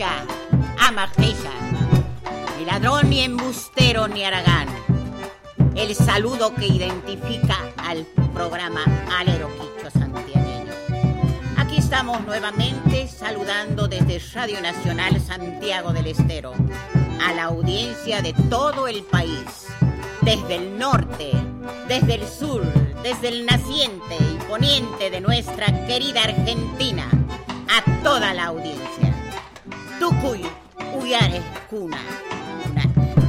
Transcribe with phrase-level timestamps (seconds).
[0.00, 0.24] Ella,
[0.78, 1.52] ama ella.
[2.58, 4.66] Ni ladrón, ni embustero, ni aragán.
[5.76, 8.80] El saludo que identifica al programa
[9.18, 10.72] Alero Quicho Santiagueño.
[11.58, 16.54] Aquí estamos nuevamente saludando desde Radio Nacional Santiago del Estero
[17.22, 19.66] a la audiencia de todo el país,
[20.22, 21.30] desde el norte,
[21.88, 22.62] desde el sur,
[23.02, 27.06] desde el naciente y poniente de nuestra querida Argentina,
[27.68, 28.99] a toda la audiencia.
[30.00, 30.42] Tucuy,
[30.98, 32.00] Uyares, Cuna,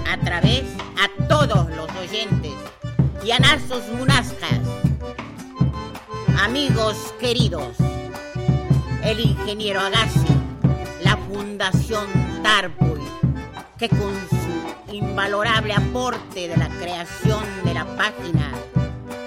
[0.09, 0.63] a través
[0.97, 2.53] a todos los oyentes
[3.25, 4.61] y a Nazos Munascas,
[6.39, 7.75] amigos queridos,
[9.03, 10.33] el ingeniero Agassi,
[11.03, 12.07] la Fundación
[12.41, 13.01] Tarpuy,
[13.77, 18.53] que con su invalorable aporte de la creación de la página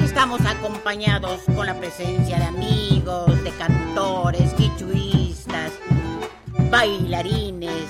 [0.00, 5.72] estamos acompañados con la presencia de amigos, de cantores, quichuistas,
[6.70, 7.84] bailarines,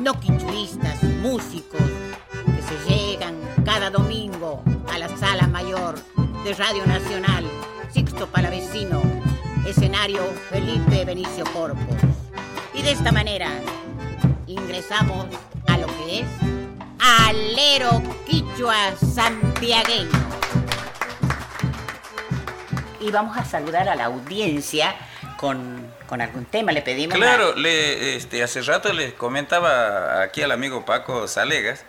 [0.00, 1.82] no quichuistas, músicos,
[2.44, 5.96] que se llegan cada domingo a la sala mayor
[6.44, 7.44] de Radio Nacional,
[7.90, 9.15] Sixto Palavecino,
[9.66, 11.96] escenario Felipe Benicio Corpus.
[12.74, 13.48] Y de esta manera
[14.46, 15.26] ingresamos
[15.66, 16.26] a lo que es
[17.00, 20.10] Alero Quichua Santiagueño.
[23.00, 24.94] Y vamos a saludar a la audiencia
[25.36, 26.72] con, con algún tema.
[26.72, 27.16] Le pedimos.
[27.16, 31.84] Claro, le, este, hace rato les comentaba aquí al amigo Paco Salegas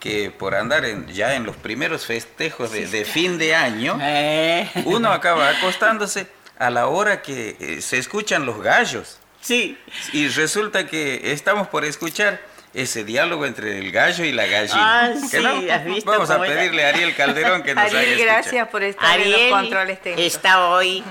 [0.00, 4.70] que por andar en, ya en los primeros festejos de, de fin de año, Eh.
[4.84, 6.26] uno acaba acostándose
[6.58, 9.18] a la hora que eh, se escuchan los gallos.
[9.40, 9.76] Sí.
[10.12, 12.40] Y resulta que estamos por escuchar
[12.72, 15.04] ese diálogo entre el gallo y la gallina.
[15.04, 16.46] Ah, ¿Que sí, ¿has visto Vamos a era?
[16.54, 18.26] pedirle a Ariel Calderón que nos Ariel, escuchar.
[18.26, 20.34] gracias por estar en Ariel los controles técnicos.
[20.34, 21.04] está hoy.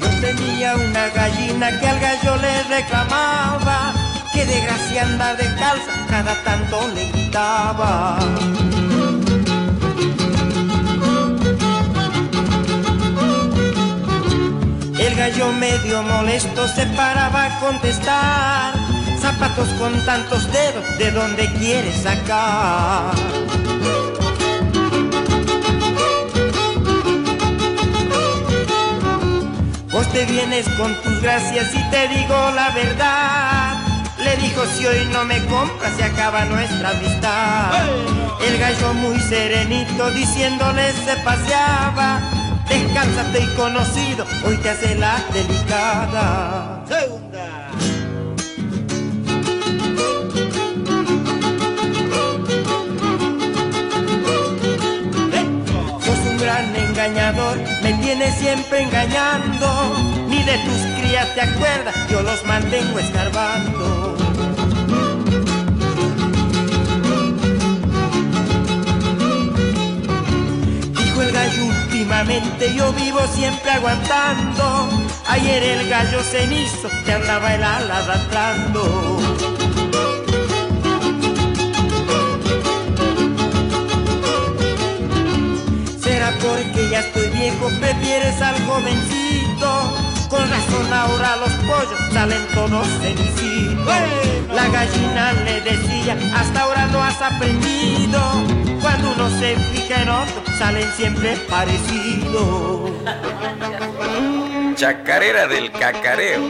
[0.00, 1.86] Yo tenía una gallina que
[4.58, 8.18] que de gracia anda de calza, cada tanto le gritaba.
[14.98, 18.74] El gallo medio molesto se paraba a contestar.
[19.20, 23.14] Zapatos con tantos dedos, ¿de dónde quiere sacar?
[29.92, 33.67] Vos te vienes con tus gracias y te digo la verdad.
[34.28, 37.70] Le dijo si hoy no me compras se acaba nuestra amistad.
[38.46, 42.20] El gallo muy serenito diciéndole se paseaba.
[42.68, 46.84] Descansa, estoy conocido, hoy te hace la delicada.
[46.86, 47.70] Segunda.
[56.04, 60.17] Sos un gran engañador, me tienes siempre engañando.
[60.48, 64.16] De tus crías te acuerdas, yo los mantengo escarbando.
[70.96, 74.88] Dijo el gallo últimamente, yo vivo siempre aguantando.
[75.26, 79.18] Ayer el gallo cenizo que andaba el ala arrastrando.
[86.02, 90.07] Será porque ya estoy viejo, prefieres al jovencito.
[90.28, 93.86] Con razón ahora los pollos salen todos cenicitos.
[94.54, 98.20] La gallina le decía, hasta ahora no has aprendido.
[98.80, 102.90] Cuando uno se fija en otro, salen siempre parecidos.
[104.76, 106.40] Chacarera del cacareo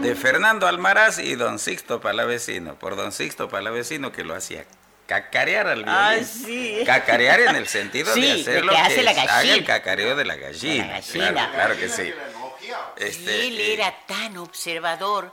[0.00, 2.74] de Fernando Almaraz y don Sixto Palavecino.
[2.76, 4.64] Por don Sixto Palavecino que lo hacía
[5.06, 6.26] cacarear al Ah, violín.
[6.26, 6.78] sí.
[6.86, 9.54] Cacarear en el sentido Sí, de de hacer lo que que, hace la haga gallina.
[9.54, 10.84] el cacareo de la gallina.
[10.84, 11.32] De la gallina.
[11.32, 12.12] Claro, claro que sí.
[12.96, 15.32] Este, él eh, era tan observador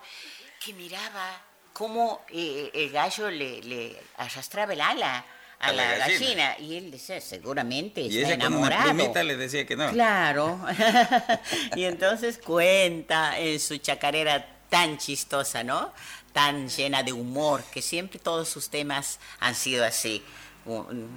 [0.64, 1.42] que miraba
[1.74, 5.26] cómo eh, el gallo le, le arrastraba el ala
[5.60, 6.50] a, A la la, gallina.
[6.54, 6.58] gallina.
[6.60, 8.84] Y él decía, seguramente y está ella con una enamorado.
[8.96, 9.90] plumita le decía que no.
[9.92, 10.60] Claro.
[11.76, 15.94] y entonces cuenta en su chacarera tan chistosa, ¿no?
[16.34, 20.24] Tan llena de humor, que siempre todos sus temas han sido así.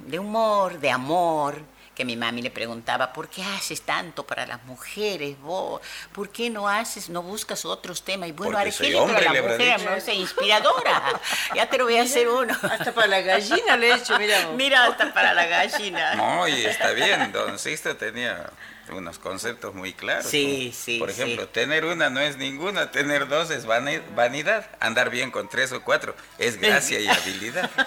[0.07, 1.63] De humor, de amor,
[1.99, 5.83] que mi mami le preguntaba, ¿por qué haces tanto para las mujeres vos?
[6.13, 8.29] ¿Por qué no haces, no buscas otros temas?
[8.29, 11.21] Y bueno, soy hombre, la mujer me hace inspiradora.
[11.57, 12.57] ya te lo voy a hacer uno.
[12.63, 14.47] Hasta para la gallina le he hecho, mira.
[14.47, 14.55] vos.
[14.55, 16.15] Mira, hasta para la gallina.
[16.15, 18.49] No, y está bien, don Sixto tenía
[18.91, 20.27] unos conceptos muy claros.
[20.27, 21.51] Sí, como, sí, Por ejemplo, sí.
[21.53, 25.83] tener una no es ninguna, tener dos es vani- vanidad, andar bien con tres o
[25.83, 27.71] cuatro es gracia y habilidad.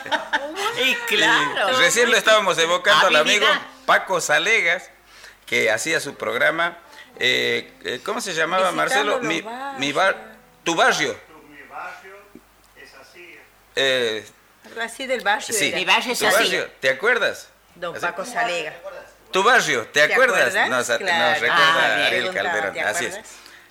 [0.83, 1.71] Y claro.
[1.77, 3.45] Y recién lo estábamos evocando al amigo.
[3.86, 4.89] Paco Salegas,
[5.45, 6.77] que hacía su programa,
[7.19, 9.19] eh, eh, ¿cómo se llamaba Marcelo?
[9.19, 9.44] Mi,
[9.77, 11.15] mi bar, tu barrio.
[13.75, 14.25] Eh,
[14.81, 15.48] Así del barrio.
[15.56, 15.77] sí, era.
[15.77, 16.36] Mi barrio es tu así.
[16.36, 17.50] barrio, ¿te acuerdas?
[17.75, 18.74] Don Así- Paco Salega.
[19.31, 20.48] Tu barrio, ¿te ¿Te acuerdas?
[20.56, 20.69] acuerdas?
[20.69, 21.33] Nos, nos Claro.
[21.42, 22.06] recuerda Ah.
[22.07, 22.74] Ariel Calderón.
[22.74, 23.19] ¿te Así es.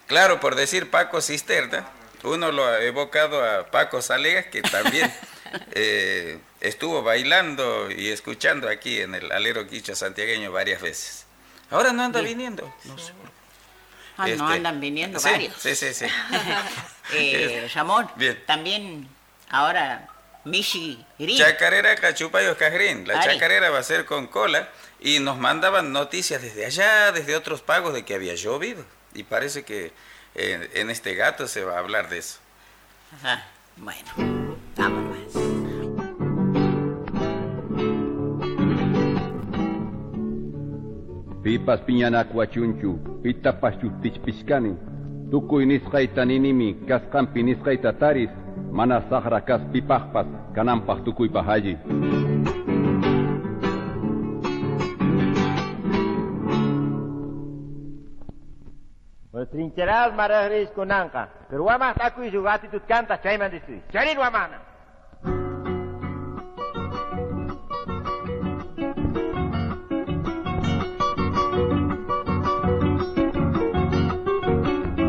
[0.07, 1.87] Claro, por decir Paco Cisterna,
[2.23, 5.13] uno lo ha evocado a Paco Salegas, que también
[5.73, 11.27] eh, estuvo bailando y escuchando aquí en el Alero Quicho santiagueño varias veces.
[11.71, 12.75] Ahora no anda viniendo.
[12.85, 13.13] No sé.
[14.17, 15.55] Ah, no Este, andan viniendo sí, varios.
[15.59, 16.07] Sí, sí, sí.
[17.13, 18.41] Eh, Ramón, Bien.
[18.47, 19.09] también
[19.49, 20.09] ahora
[20.45, 21.05] Michi.
[21.39, 23.07] Chacarera Cachupayo Cajrín.
[23.09, 23.33] La Ari.
[23.35, 24.69] chacarera va a ser con cola
[25.01, 28.85] y nos mandaban noticias desde allá, desde otros pagos de que había llovido.
[29.15, 29.93] Y parece que
[30.35, 32.39] eh, en este gato se va a hablar de eso.
[33.15, 34.11] Ajá, bueno,
[34.77, 35.11] vámonos.
[41.43, 44.77] Pipas piñana cuachunchu, pitapas chutichpiscani.
[45.31, 48.31] Tukuy nisqayta ninimi, kasqanpi nisqayta taris,
[48.71, 51.79] mana saqra kas pipaqpas, kananpaq tukuypaq alli.
[59.51, 61.29] Trincheradas maragris kunanka.
[61.51, 63.83] Pero wama taku isu gati tut kanta chayman disu.
[63.93, 64.59] Charin wamana.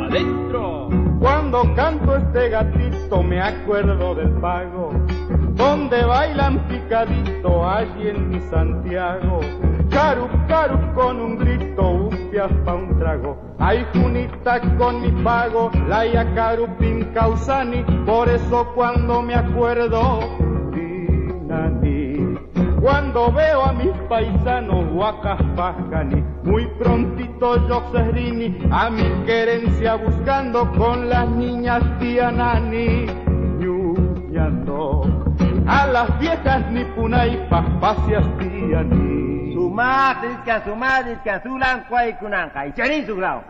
[0.06, 0.90] ¡Adentro!
[1.20, 4.92] Cuando canto este gatito me acuerdo del pago,
[5.62, 9.42] donde bailan picadito allí en mi Santiago.
[9.92, 13.38] Caru, caru con un grito, upias pa' un trago.
[13.60, 20.02] Ay, Junita con mi pago, la yacaru pincausani, por eso cuando me acuerdo,
[20.74, 22.40] dinani.
[22.82, 30.72] Cuando veo a mis paisanos huacas pajani, muy prontito yo serrini, a mi querencia buscando
[30.72, 33.06] con las niñas tianani,
[33.60, 35.31] ñuñando.
[35.68, 39.54] A las viejas nipunay papacias tiani.
[39.54, 42.68] Sumat iskan sumat iskan sulan kwai kunanka.
[42.68, 43.42] Y charin su grau.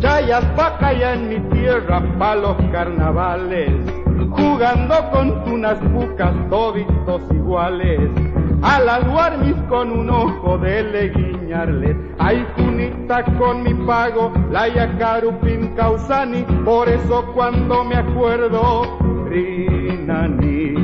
[0.00, 3.72] Chayas vaca ya en mi tierra pa' los carnavales,
[4.30, 8.10] jugando con tunas bucas toditos iguales.
[8.62, 15.38] A las guarmis con un ojo de leguiñarles, ay junita con mi pago, la yacaru
[15.40, 18.98] pincausani, por eso cuando me acuerdo,
[19.28, 20.74] rinani.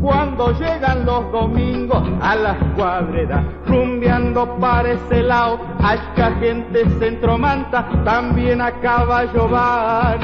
[0.00, 8.60] Cuando llegan los domingos a las cuadreras, rumbeando para ese lado, hasta gente centromanta, también
[8.60, 10.18] a caballo van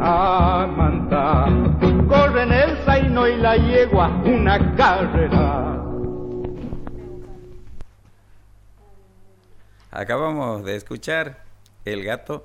[0.00, 1.46] a manta.
[2.08, 5.73] Corren el zaino y la yegua, una carrera.
[9.94, 11.44] Acabamos de escuchar
[11.84, 12.44] el gato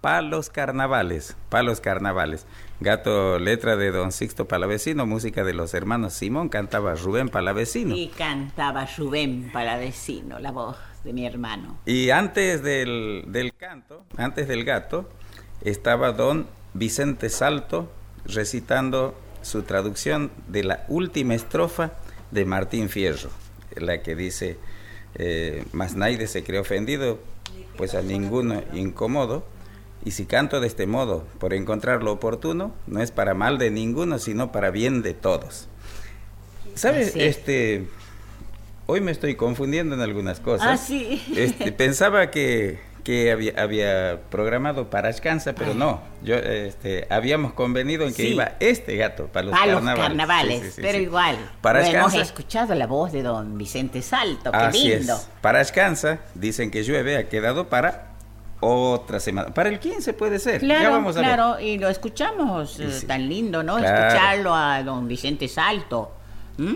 [0.00, 2.46] Palos Carnavales, Palos Carnavales.
[2.80, 7.94] Gato, letra de Don Sixto Palavecino, música de los hermanos Simón, cantaba Rubén Palavecino.
[7.94, 11.76] Y cantaba Rubén Palavecino, la voz de mi hermano.
[11.84, 15.10] Y antes del, del canto, antes del gato,
[15.60, 17.92] estaba don Vicente Salto
[18.24, 21.92] recitando su traducción de la última estrofa
[22.30, 23.28] de Martín Fierro,
[23.76, 24.56] la que dice,
[25.14, 27.18] eh, más nadie se cree ofendido,
[27.76, 29.44] pues a ninguno incomodo,
[30.04, 33.70] y si canto de este modo, por encontrar lo oportuno, no es para mal de
[33.70, 35.68] ninguno, sino para bien de todos.
[36.74, 37.08] ¿Sabes?
[37.08, 37.20] Así.
[37.20, 37.88] Este,
[38.86, 40.68] hoy me estoy confundiendo en algunas cosas.
[40.68, 41.22] Ah, sí.
[41.36, 46.02] Este, pensaba que, que había, había programado para Ascanza, pero no.
[46.22, 48.28] Yo, este, habíamos convenido en que Sí.
[48.34, 50.06] iba este gato para los Para los carnavales.
[50.08, 51.36] carnavales, Sí, sí, sí, pero igual.
[51.62, 55.14] Para hemos escuchado la voz de don Vicente Salto, qué Así lindo.
[55.14, 55.26] es.
[55.40, 58.08] Para Ascanza, dicen que llueve, ha quedado para
[58.60, 59.54] otra semana.
[59.54, 60.60] Para el 15 puede ser.
[60.60, 61.28] ya Claro, vamos a ver.
[61.30, 63.78] claro, y lo escuchamos, eh, tan lindo, ¿no?
[63.78, 64.06] Claro.
[64.08, 66.12] Escucharlo a don Vicente Salto.
[66.58, 66.74] ¿Mm?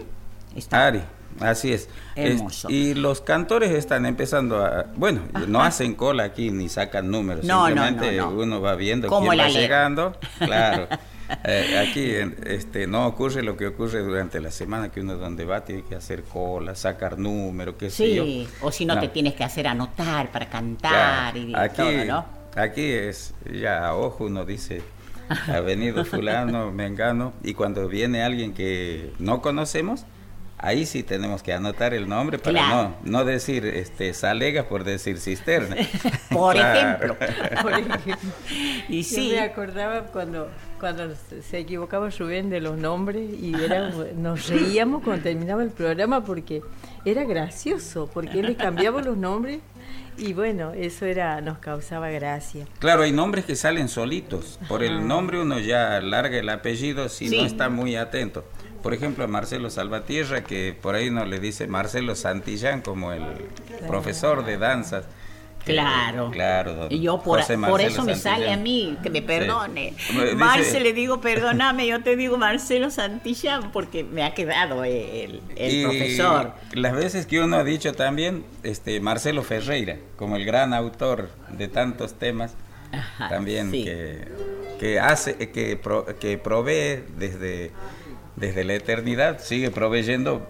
[0.57, 1.03] Está Ari,
[1.41, 1.89] Así es.
[2.17, 2.69] Hermoso.
[2.69, 4.87] Es- y los cantores están empezando a...
[4.97, 7.45] Bueno, no hacen cola aquí ni sacan números.
[7.45, 8.43] No, simplemente no, no.
[8.43, 10.17] uno va viendo Como quién va llegando.
[10.39, 10.89] Claro.
[11.45, 12.11] Eh, aquí
[12.47, 15.95] este, no ocurre lo que ocurre durante la semana, que uno donde va tiene que
[15.95, 18.25] hacer cola, sacar números, qué sé yo.
[18.25, 19.01] Sí, o si no, No.
[19.01, 22.27] te tienes que hacer anotar para cantar Claro, y aquí, todo, ¿no?
[22.55, 24.83] aquí es ya a ojo uno dice
[25.49, 30.05] ha venido fulano, mengano y cuando viene alguien que no conocemos
[30.63, 32.95] ahí sí tenemos que anotar el nombre para Claro.
[33.03, 35.77] no no decir este salega por decir cisterna.
[36.31, 37.17] Por ejemplo.
[37.63, 38.17] Por ejemplo.
[38.89, 40.49] Y Yo sí, me acordaba cuando,
[40.81, 45.71] cuando se- se equivocaba Rubén de los nombres y era, nos reíamos cuando terminaba el
[45.71, 46.63] programa porque
[47.05, 49.61] era gracioso, porque él le cambiaba los nombres
[50.17, 52.67] y bueno, eso era nos causaba gracia.
[52.79, 54.59] Claro, hay nombres que salen solitos.
[54.69, 57.37] Por el nombre uno ya larga el apellido si Sí.
[57.39, 58.45] no está muy atento.
[58.83, 63.23] Por ejemplo, a Marcelo Salvatierra, que por ahí no le dice Marcelo Santillán como el
[63.87, 65.05] profesor de danzas.
[65.65, 66.33] Claro.
[66.33, 66.89] Claro.
[66.91, 68.59] Y yo por, por eso me sale Santillán.
[68.59, 69.95] a mí, que me perdone.
[69.97, 75.41] Dice- Marce le digo, perdóname, yo te digo Marcelo Santillán porque me ha quedado el,
[75.55, 76.55] el Y profesor.
[76.73, 81.69] Las veces que uno ha dicho también, este Marcelo Ferreira, como el gran autor de
[81.69, 82.55] tantos temas,
[82.91, 83.85] Ajá, también sí.
[83.85, 84.27] que,
[84.81, 87.71] que hace, que, pro- que provee desde,
[88.43, 90.45] desde la eternidad, sigue proveyendo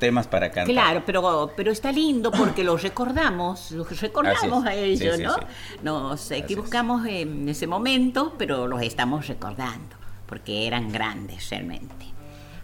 [0.00, 0.74] temas para cantar.
[0.74, 5.34] Claro, pero, pero está lindo porque los recordamos, los recordamos a ellos, Sí, ¿no?
[5.34, 5.40] sí.
[5.84, 12.04] Nos equivocamos en ese momento, pero los estamos recordando porque eran grandes realmente.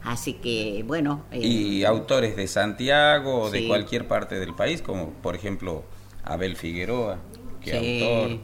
[0.02, 1.22] Así que, bueno.
[1.30, 5.84] eh, Y autores de Santiago o de cualquier parte del país, como por ejemplo
[6.24, 7.18] Abel Figueroa,
[7.60, 8.38] que autor,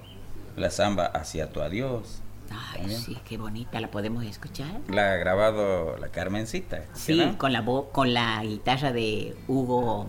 [0.56, 2.22] la samba Hacia tu adiós.
[2.50, 3.00] Ay, también.
[3.00, 4.80] sí, qué bonita, ¿la podemos escuchar?
[4.88, 6.84] La ha grabado la Carmencita.
[6.94, 7.38] Sí, ¿no?
[7.38, 10.08] con la con la guitarra de Hugo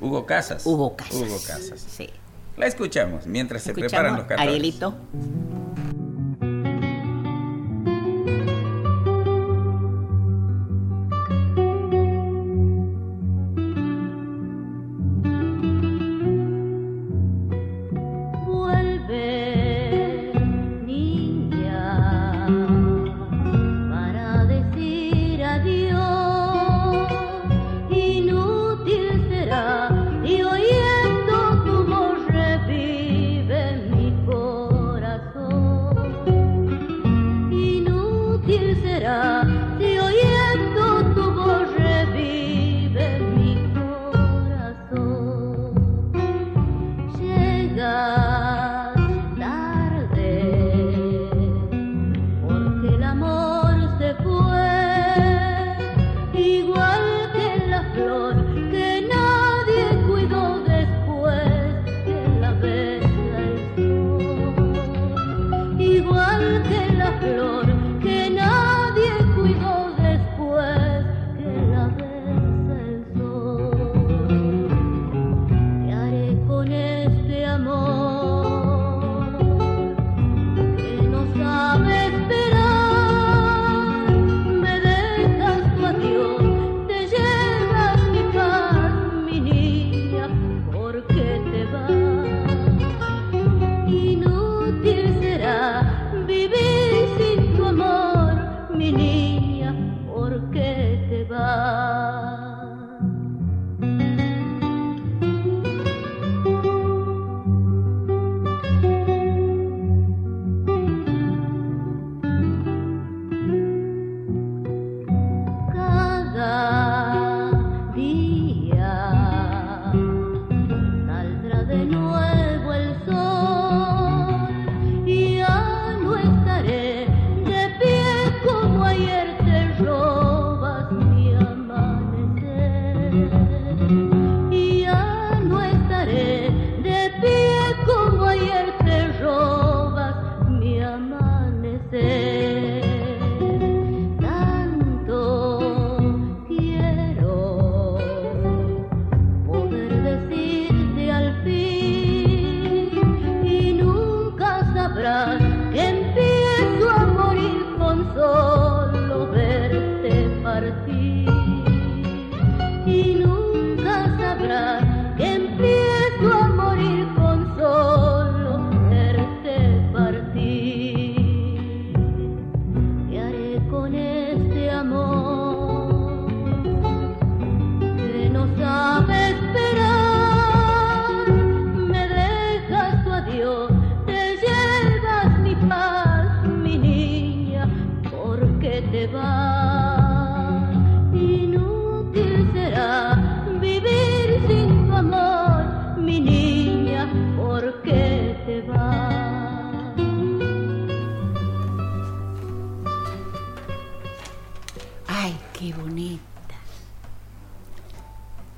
[0.00, 0.64] Hugo Casas.
[0.66, 1.14] Hugo Casas.
[1.14, 1.80] Hugo Casas.
[1.80, 2.08] Sí.
[2.56, 4.48] La escuchamos mientras se Escuchamos, preparan los cantores.
[4.48, 4.94] Arielito.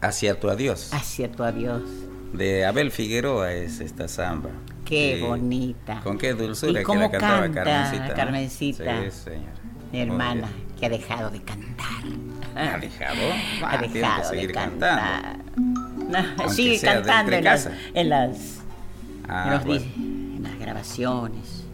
[0.02, 0.92] Hacia tu adiós.
[0.92, 1.82] Hacia tu adiós.
[2.32, 4.50] De Abel Figueroa es esta samba.
[4.84, 5.22] Qué Sí.
[5.26, 6.00] bonita.
[6.02, 8.08] Con qué dulzura ¿Y que cómo la cantaba canta Carmencita.
[8.08, 8.14] ¿no?
[8.14, 9.02] Carmencita?
[9.04, 9.52] Sí, señora.
[9.92, 11.86] Mi hermana, que ha dejado de cantar.
[12.56, 13.20] ¿Ha dejado?
[13.62, 15.36] ha Ah, tiene que dejado de seguir cantar.
[15.56, 17.76] No, Aunque sigue cantando en las, casa.
[17.94, 18.58] en las,
[19.28, 19.82] Ah, en los bueno.
[19.84, 21.64] di- en las grabaciones.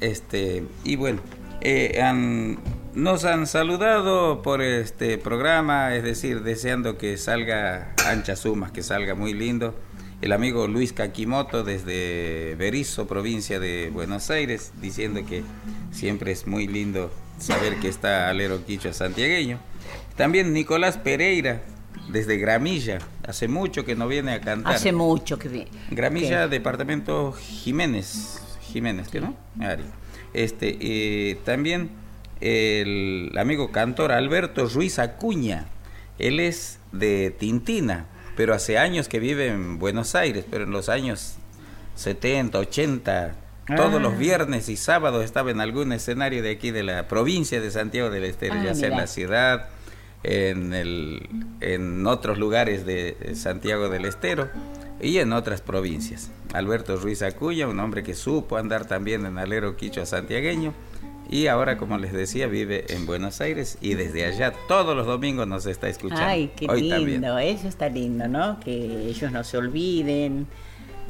[0.00, 1.20] Este, y bueno,
[1.60, 2.58] eh, han-
[2.94, 9.14] nos han saludado por este programa, es decir, deseando que salga anchas sumas, que salga
[9.14, 9.74] muy lindo.
[10.20, 15.42] El amigo Luis Kakimoto desde Berizo, provincia de Buenos Aires, diciendo que
[15.90, 19.58] siempre es muy lindo saber que está Alero Quicho santiagueño.
[20.16, 21.62] También Nicolás Pereira
[22.10, 24.74] desde Gramilla, hace mucho que no viene a cantar.
[24.74, 28.40] Hace mucho que vi- Gramilla, departamento Jiménez.
[28.60, 29.34] Jiménez, ¿qué no?
[29.60, 29.82] Ari.
[30.34, 31.90] Este, eh, también
[32.42, 35.66] el amigo cantor Alberto Ruiz Acuña.
[36.18, 38.06] Él es de Tintina,
[38.36, 41.36] pero hace años que vive en Buenos Aires, pero en los años
[41.94, 43.34] 70, 80,
[43.76, 43.98] todos Ah.
[44.00, 48.10] los viernes y sábados estaba en algún escenario de aquí de la provincia de Santiago
[48.10, 49.68] del Estero, Ah, ya sea en la ciudad,
[50.24, 51.28] en, el,
[51.60, 54.48] en otros lugares de Santiago del Estero
[55.00, 56.30] y en otras provincias.
[56.52, 60.74] Alberto Ruiz Acuña, un hombre que supo andar también en alero quichua santiagueño
[61.28, 65.46] y ahora, como les decía, vive en Buenos Aires y desde allá todos los domingos
[65.46, 66.24] nos está escuchando.
[66.24, 67.24] Ay, qué Hoy lindo, también.
[67.56, 68.60] eso está lindo, ¿no?
[68.60, 70.46] Que ellos no se olviden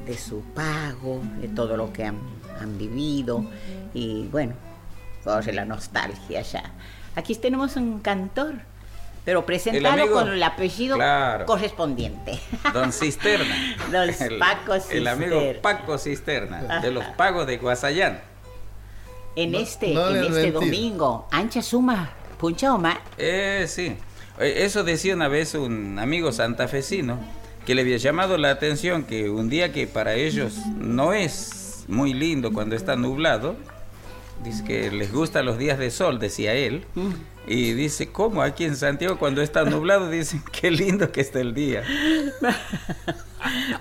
[0.07, 2.19] de su pago, de todo lo que han,
[2.61, 3.45] han vivido
[3.95, 4.54] y bueno,
[5.25, 6.73] corre la nostalgia ya.
[7.15, 8.54] Aquí tenemos un cantor,
[9.25, 11.47] pero presentado con el apellido claro.
[11.47, 12.41] correspondiente.
[12.73, 13.54] Don Cisterna.
[13.91, 14.08] Don
[14.39, 15.63] Paco El amigo Cisterna.
[15.63, 18.31] Paco Cisterna, de los pagos de Guasayán.
[19.36, 20.52] En No- este, no en este mentir.
[20.52, 23.00] domingo, ancha suma, puncha oma.
[23.18, 23.95] Eh, sí.
[24.38, 27.18] Eh, Eso decía una vez un amigo santafesino
[27.66, 32.12] que le había llamado la atención que un día que para ellos no es muy
[32.12, 33.56] lindo cuando está nublado,
[34.45, 36.84] dice que les gustan los días de sol, decía él,
[37.47, 40.09] y dice, ¿cómo aquí en Santiago cuando está nublado?
[40.11, 41.83] Dicen, qué lindo que está el día.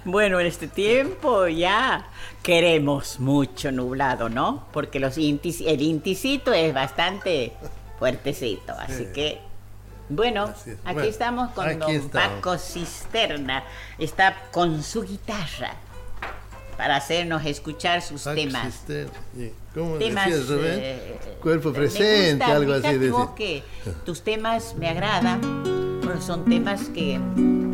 [0.06, 2.08] Bueno, en este tiempo ya
[2.42, 4.66] queremos mucho nublado, ¿no?
[4.74, 7.54] Porque los intis- el inticito es bastante
[8.00, 9.40] fuertecito, así que
[10.10, 10.78] bueno, Así es.
[10.84, 12.36] aquí Bueno, estamos con aquí don estamos.
[12.38, 13.64] Paco Cisterna,
[14.00, 15.76] está con su guitarra
[16.82, 18.82] para hacernos escuchar sus temas.
[19.76, 23.10] ¿Cómo Temas, decías, eh, Cuerpo me presente, gusta, algo así.
[23.10, 23.64] vos que
[24.04, 25.40] tus temas me agradan,
[26.02, 27.14] porque son temas que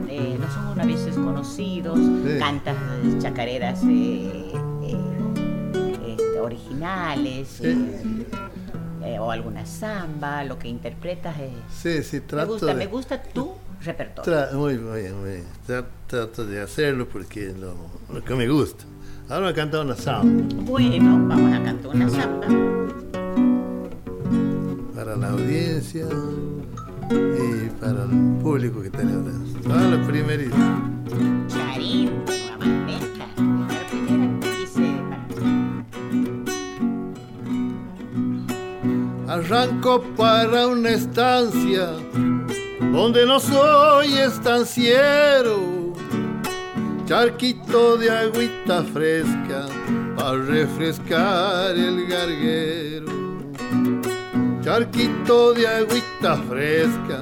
[0.10, 2.38] eh, no son a veces conocidos, Sí.
[2.38, 2.76] cantas
[3.20, 4.52] chacareras eh,
[4.84, 7.66] eh, este, originales, Sí.
[7.66, 8.26] eh,
[9.06, 11.52] eh, o alguna samba, lo que interpretas es...
[11.74, 12.74] Sí, sí, Me trato gusta, de...
[12.76, 13.54] me gusta tu
[13.86, 14.34] repertorio.
[14.34, 15.44] Tra- muy muy
[16.08, 17.74] Trato de hacerlo porque lo,
[18.14, 18.84] lo que me gusta.
[19.30, 22.48] Ahora voy a cantar una samba Bueno, vamos a cantar una samba.
[24.96, 26.06] para la audiencia
[27.12, 29.32] y para el público que tenemos.
[29.70, 30.56] Ah, la primerita.
[31.48, 32.12] Charín.
[32.28, 32.58] La
[33.92, 34.86] primera dice...
[39.28, 41.92] Arranco para una estancia
[42.92, 45.77] donde no soy estanciero.
[47.08, 49.66] Charquito de agüita fresca
[50.18, 53.38] para refrescar el garguero.
[54.62, 57.22] Charquito de agüita fresca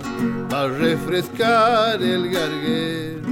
[0.49, 3.29] para refrescar el garguero.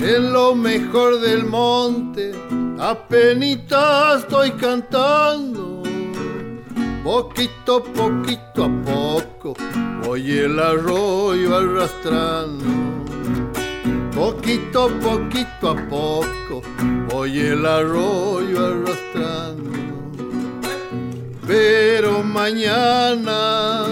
[0.00, 2.32] En lo mejor del monte,
[2.80, 5.84] apenita estoy cantando.
[7.04, 9.54] Poquito, poquito a poco,
[10.02, 13.01] voy el arroyo arrastrando.
[14.14, 16.62] Poquito, poquito a poco,
[17.10, 19.70] voy el arroyo arrastrando.
[21.46, 23.86] Pero mañana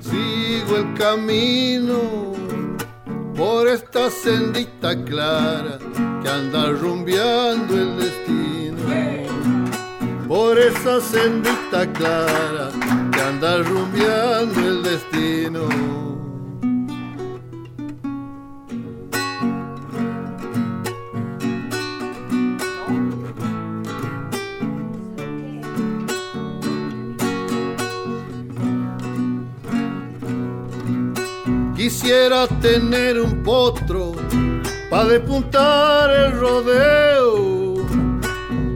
[0.00, 2.32] sigo el camino
[3.36, 5.78] por esta sendita clara
[6.22, 8.80] que anda rumbeando el destino.
[10.26, 12.70] Por esa sendita clara
[13.12, 16.09] que anda rumbeando el destino.
[31.80, 34.12] Quisiera tener un potro
[34.90, 37.86] para depuntar el rodeo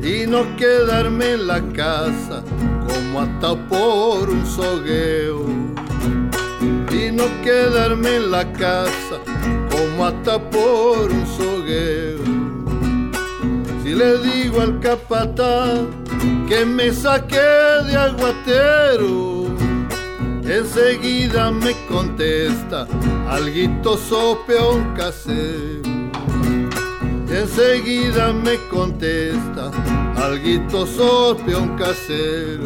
[0.03, 2.43] y no quedarme en la casa
[2.89, 5.45] como atado por un sogueo.
[6.91, 9.21] Y no quedarme en la casa
[9.71, 12.25] como hasta por un sogueo.
[13.83, 15.81] Si le digo al capataz
[16.49, 19.34] que me saque de aguatero,
[20.47, 22.87] enseguida me contesta
[23.29, 25.83] alguito sopeón casero.
[27.29, 29.71] Enseguida me contesta
[30.17, 32.65] alguito sopeón casero.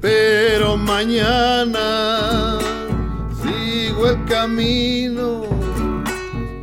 [0.00, 2.58] Pero mañana
[3.42, 5.42] sigo el camino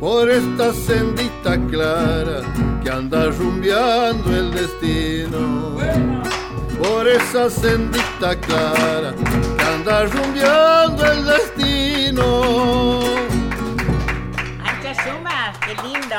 [0.00, 2.42] por esta sendita clara
[2.82, 5.76] que anda rumbeando el destino.
[6.78, 13.02] Por esa sendita clara que anda rumbeando el destino.
[14.62, 16.16] Ancha Suma, qué lindo.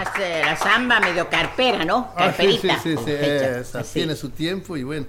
[0.00, 2.12] Hace la samba medio carpera, ¿no?
[2.16, 2.78] Ah, sí, sí, Carperita.
[2.82, 3.90] sí, sí, esa sí.
[3.94, 5.06] tiene su tiempo y bueno,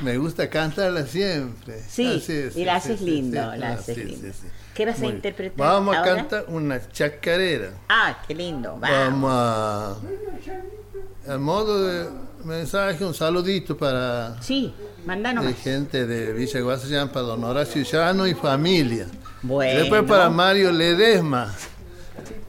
[0.00, 1.82] me gusta cantarla siempre.
[1.86, 4.28] Sí, Ah, y la haces lindo, la ah, haces sí, lindo.
[4.28, 4.46] sí, sí.
[4.74, 7.70] ¿Qué vas a Muy interpretar Vamos a cantar una chacarera.
[7.88, 8.78] Ah, qué lindo.
[8.80, 8.88] Va.
[8.90, 9.96] Vamos a.
[11.34, 12.08] A modo de
[12.44, 14.72] mensaje, un saludito para Sí,
[15.06, 19.06] de gente de Villa Guasallán, para don Horacio Llano y familia.
[19.42, 19.80] Bueno.
[19.80, 21.54] Después para Mario Ledesma,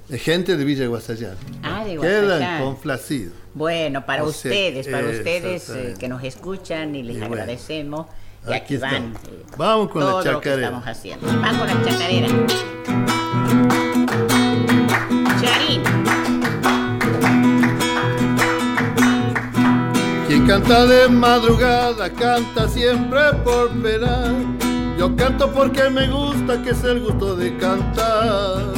[0.08, 1.36] de gente de Villa Guasallán.
[1.64, 2.64] Ah, de Quedan Guasallán.
[2.64, 3.34] complacidos.
[3.54, 7.34] Bueno, para O sea, ustedes, para ustedes eh, que nos escuchan y les Y bueno,
[7.34, 8.08] agradecemos.
[8.48, 10.68] Y aquí aquí, van eh, Vamos con la todo lo que chacarera.
[10.68, 11.28] estamos haciendo.
[11.28, 12.28] Van con la chacarera.
[15.42, 16.21] Charín.
[20.52, 24.34] Canta de madrugada canta siempre por penar.
[25.00, 28.74] Yo canto porque me gusta, que es el gusto de cantar.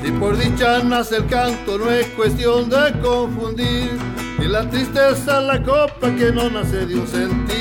[0.00, 3.90] Si por dicha nace el canto, no es cuestión de confundir.
[4.38, 7.57] Y la tristeza la copa que no nace de un sentir.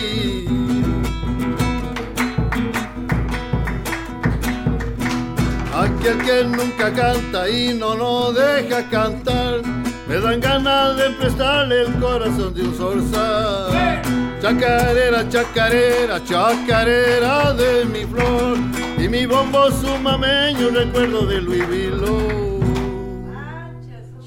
[6.07, 9.61] Aquel que nunca canta y no nos deja cantar,
[10.07, 14.01] me dan ganas de prestarle el corazón de un zorzal.
[14.41, 18.57] Chacarera, chacarera, chacarera de mi flor,
[18.97, 22.19] y mi bombo sumameño, recuerdo de Luis Vilo.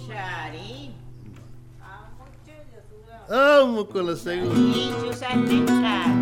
[0.07, 0.93] Charín.
[3.27, 6.20] Vamos con la segunda.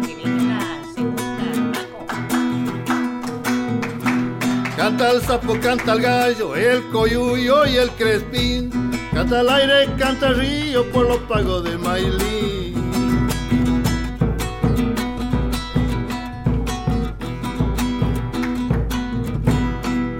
[4.78, 8.70] Canta el sapo, canta el gallo, el coyuyo y el crespín.
[9.12, 12.74] Canta el aire, canta el río por los pagos de Mailín.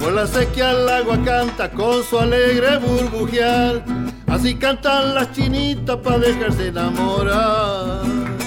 [0.00, 3.84] Por la sequía el agua canta con su alegre burbujear.
[4.26, 8.37] Así cantan las chinitas para dejarse enamorar.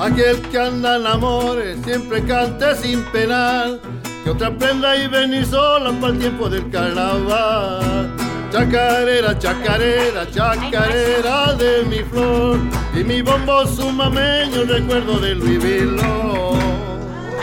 [0.00, 3.78] Aquel que anda en amores siempre cante sin penar.
[4.24, 8.10] Que otra aprenda y venir sola para el tiempo del carnaval.
[8.50, 12.58] Chacarera, chacarera, chacarera de mi flor.
[12.94, 16.52] Y mi bombo sumameño, recuerdo de Luis Vilo.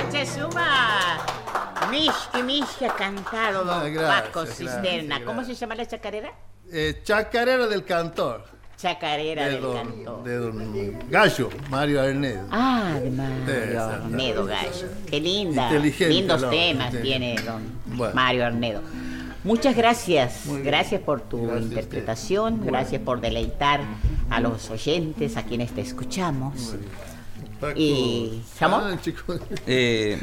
[0.08, 1.18] Achesuma.
[1.92, 5.20] Mish, que Mish ha cantado don Ah, gracias, Paco gracias, Cisterna.
[5.20, 5.58] ¿Cómo gracias.
[5.58, 6.34] se llama la chacarera?
[6.72, 8.44] Eh, chacarera del cantor.
[8.78, 12.46] Chacarera De del don, de don Gallo, Mario Arnedo.
[12.52, 13.82] Ah, de Mario.
[13.84, 14.88] Arnedo Gallo.
[15.10, 15.68] Qué linda.
[15.68, 18.14] Inteligente, Lindos temas tiene don Bueno.
[18.16, 18.82] Mario Arnedo.
[19.44, 20.42] Muchas gracias.
[20.64, 22.58] Gracias por tu Gracias interpretación.
[22.58, 22.72] Bueno.
[22.72, 23.82] Gracias por deleitar
[24.30, 26.76] a los oyentes, a quienes te escuchamos.
[27.62, 30.20] Paco Y- con- Eh,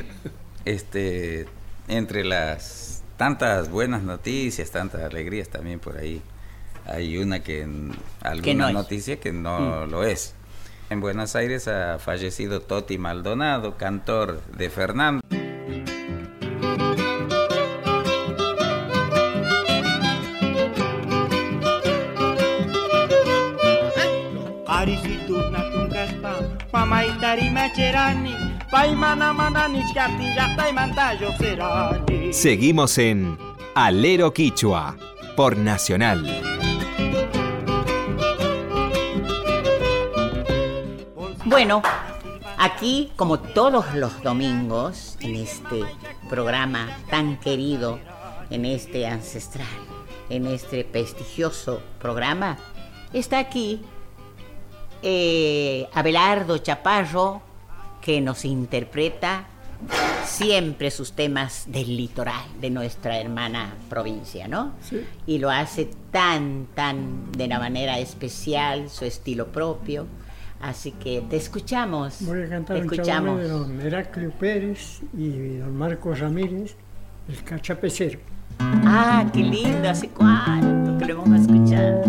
[0.65, 1.47] este,
[1.89, 6.21] entre las tantas buenas noticias, tantas alegrías también por ahí,
[6.87, 7.93] hay una que, en-
[8.23, 10.35] alguna no noticia que no lo es.
[10.91, 15.23] En Buenos Aires ha fallecido Toti Maldonado, cantor de Fernando.
[32.33, 33.39] Seguimos en
[33.75, 34.97] Alero Quichua
[35.37, 36.27] por Nacional.
[41.53, 41.83] Bueno,
[42.57, 45.83] aquí, como todos los domingos, en este
[46.31, 47.99] programa tan querido,
[48.49, 49.69] en este ancestral,
[50.31, 52.57] en este prestigioso programa,
[53.13, 53.83] está aquí
[55.03, 57.43] eh, Abelardo Chaparro,
[58.01, 59.45] que nos interpreta
[60.25, 64.73] siempre sus temas del litoral, de nuestra hermana provincia, ¿no?
[64.81, 65.05] Sí.
[65.27, 70.07] Y lo hace tan, tan de una manera especial, su estilo propio.
[70.63, 72.25] Así que te escuchamos.
[72.25, 73.41] Voy a cantar te un escuchamos.
[73.41, 76.77] de don Heraclio Pérez y don Marcos Ramírez,
[77.29, 78.21] el cachapecero.
[78.61, 82.03] Ah, qué lindo, hace cuánto que lo hemos escuchado.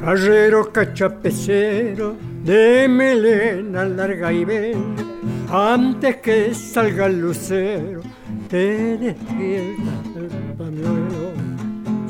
[0.00, 4.78] Carrero cachapecero de melena larga y bella,
[5.54, 8.00] antes que salga el lucero,
[8.48, 11.32] te despierta el pañuelo.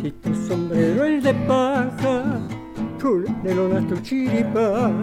[0.01, 2.41] Si tu sombrero es de paja,
[2.99, 5.03] tu de lona tu chiripán,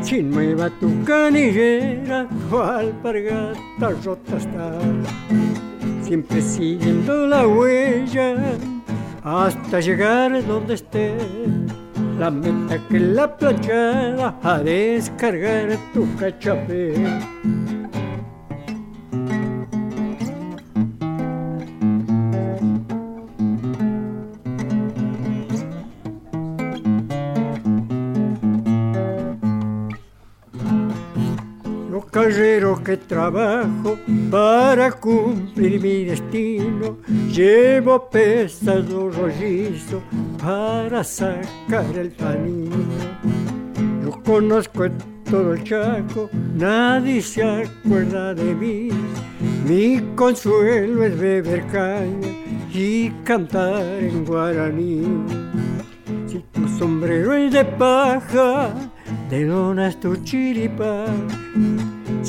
[0.00, 4.78] si nueva tu canillera, tu alpargata rota está.
[6.02, 8.36] Siempre siguiendo la huella
[9.24, 11.16] hasta llegar donde esté
[12.20, 16.92] la meta que la planchada a descargar tu cachapé.
[32.20, 33.96] Carrero que trabajo
[34.30, 36.98] para cumplir mi destino,
[37.32, 40.02] llevo pesado rollizo
[40.38, 42.76] para sacar el panino.
[44.04, 44.84] Yo conozco
[45.30, 48.90] todo el Chaco, nadie se acuerda de mí.
[49.66, 52.28] Mi consuelo es beber caña
[52.70, 55.24] y cantar en guaraní.
[56.26, 58.74] Si tu sombrero es de paja,
[59.30, 61.06] de lona es tu chiripa.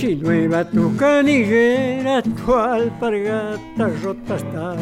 [0.01, 4.75] Si nueva tu canillera, tu alpargata rota está.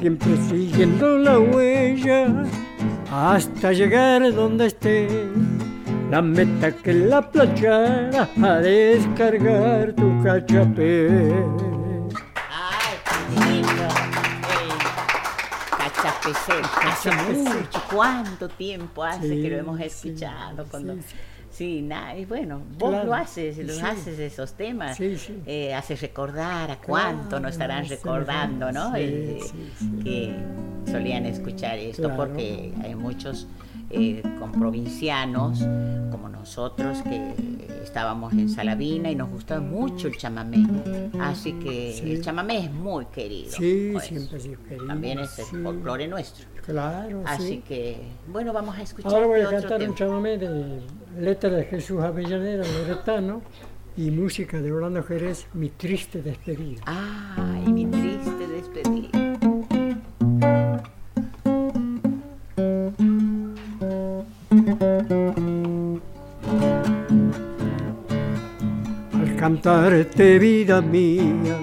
[0.00, 2.42] Siempre siguiendo la huella
[3.12, 5.26] hasta llegar donde esté.
[6.10, 11.10] La meta que la planchara a descargar tu cachapé.
[12.48, 13.88] Ay, qué lindo.
[15.76, 16.68] El cachapecero.
[16.82, 20.64] Hace mucho, ¿cuánto tiempo hace Sí, que lo hemos sí, escuchado?
[20.70, 21.14] cuando, sí,
[21.52, 23.82] sí, nada, y bueno, vos Claro, lo haces, los sí.
[23.84, 24.96] haces esos temas.
[24.96, 25.40] Sí, sí.
[25.46, 28.88] Eh, haces recordar a cuánto nos estarán recordando, ¿no?
[28.94, 29.40] sí, Eh.
[30.02, 30.34] Que
[30.90, 32.16] solían escuchar esto Claro.
[32.16, 33.46] porque hay muchos
[33.92, 35.60] eh, con provincianos
[36.10, 37.34] como nosotros que
[37.82, 40.66] estábamos en Salavina y nos gustaba mucho el chamamé.
[41.20, 42.12] Así que Sí.
[42.12, 43.50] el chamamé es muy querido.
[43.52, 44.04] Sí, pues.
[44.06, 44.86] siempre sí, querido.
[44.86, 45.56] También es el sí.
[45.62, 46.46] folclore nuestro.
[46.64, 47.62] Claro, Así sí.
[47.66, 49.90] que, bueno, vamos a escuchar Ahora voy a cantar tema.
[49.90, 50.80] un chamamé de
[51.18, 53.42] letra de Jesús Avellaneda, loretano,
[53.96, 56.80] y música de Orlando Jerez, Mi triste despedida.
[56.86, 58.01] Ay, mi triste
[69.12, 71.56] Al cantarte vida mía,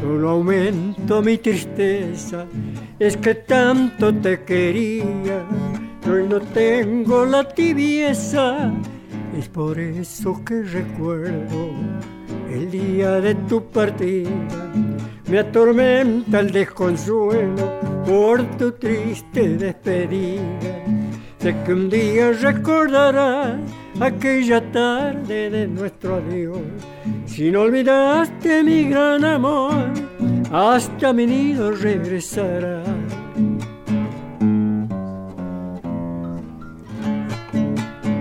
[0.00, 2.46] solo aumento mi tristeza,
[3.00, 5.44] es que tanto te quería,
[6.08, 8.72] hoy no tengo la tibieza,
[9.36, 11.70] es por eso que recuerdo
[12.52, 14.30] el día de tu partida,
[15.28, 20.83] me atormenta el desconsuelo por tu triste despedida.
[21.44, 23.60] Sé que un día recordarás
[24.00, 26.56] aquella tarde de nuestro adiós.
[27.26, 29.92] Si no olvidaste mi gran amor,
[30.50, 32.88] hasta mi nido regresarás.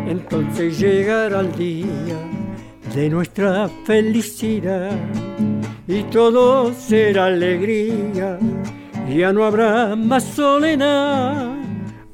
[0.06, 2.20] Entonces llegará el día
[2.94, 4.92] de nuestra felicidad
[5.88, 8.38] y todo será alegría,
[9.08, 11.63] ya no habrá más soledad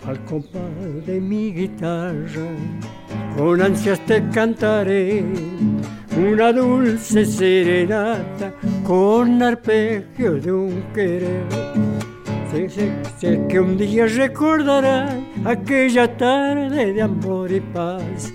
[0.10, 2.48] al compás de mi guitarra.
[3.38, 5.24] Con ansias te cantaré
[6.18, 8.52] una dulce serenata
[8.84, 11.44] con arpegio de un querer.
[12.52, 12.68] Sé,
[13.20, 15.14] sé- que un día recordarás
[15.46, 18.34] aquella tarde de amor y paz.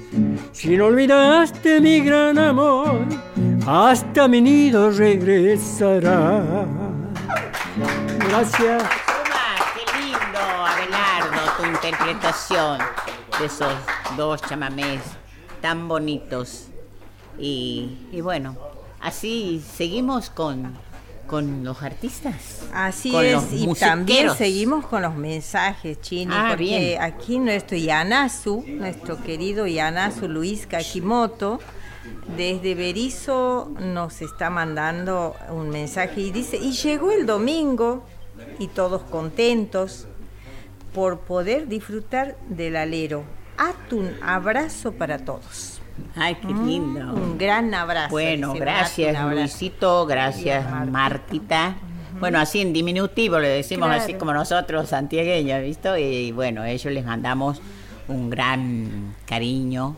[0.52, 3.00] Si no olvidaste mi gran amor,
[3.66, 6.44] hasta mi nido regresará.
[8.28, 9.03] Gracias.
[11.88, 12.78] Interpretación
[13.38, 13.72] de esos
[14.16, 15.00] dos chamamés
[15.60, 16.68] tan bonitos.
[17.38, 18.56] Y, y bueno,
[19.00, 20.74] así seguimos con,
[21.26, 22.62] con los artistas.
[22.72, 27.02] Así con es, y también seguimos con los mensajes, Chini, Ah, porque bien.
[27.02, 31.60] aquí nuestro Yanasu, nuestro querido Yanasu Luis Kakimoto,
[32.36, 38.04] desde Berizo nos está mandando un mensaje y dice, y llegó el domingo,
[38.58, 40.06] y todos contentos
[40.94, 43.24] por poder disfrutar del alero.
[43.92, 45.80] Un abrazo para todos.
[46.16, 47.12] Ay, qué Mm, lindo.
[47.14, 48.11] Un gran abrazo.
[48.11, 49.38] Bueno, gracias abrazo.
[49.40, 51.76] Luisito, gracias Martita.
[52.18, 54.02] Bueno, así en diminutivo le decimos Claro.
[54.02, 55.96] así como nosotros, santiagueños, ¿visto?
[55.98, 57.61] Y bueno, ellos les mandamos
[58.09, 59.96] un gran cariño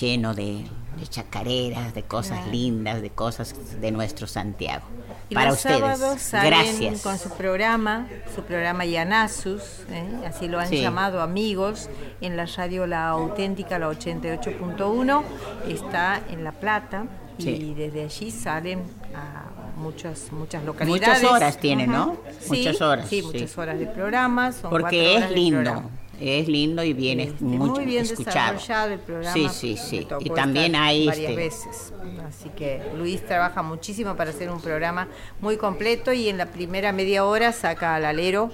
[0.00, 0.64] lleno de,
[1.00, 4.84] de chacareras, de cosas lindas, de cosas de nuestro Santiago.
[5.28, 6.20] Y Para los ustedes.
[6.22, 7.02] salen Gracias.
[7.02, 10.04] con su programa, su programa Yanasus, ¿eh?
[10.26, 10.80] así lo han Sí.
[10.80, 11.88] llamado amigos,
[12.20, 15.22] en la radio La Auténtica, la 88.1,
[15.68, 17.04] está en La Plata
[17.38, 17.74] y Sí.
[17.76, 18.82] desde allí salen
[19.14, 19.44] a
[19.78, 21.22] muchas muchas localidades.
[21.22, 22.16] Muchas horas tiene, ¿no?
[22.40, 24.52] Sí, Muchas horas, Sí, muchas horas de programa.
[24.52, 25.84] Son Porque es lindo.
[26.20, 28.52] Es lindo y bien, Este, mucho muy bien escuchado.
[28.52, 29.32] desarrollado el programa.
[29.34, 30.06] Sí, sí, sí.
[30.20, 31.92] Y también hay varias este, veces.
[32.28, 35.08] Así que Luis trabaja muchísimo para hacer un programa
[35.40, 38.50] muy completo y en la primera media hora saca al alero,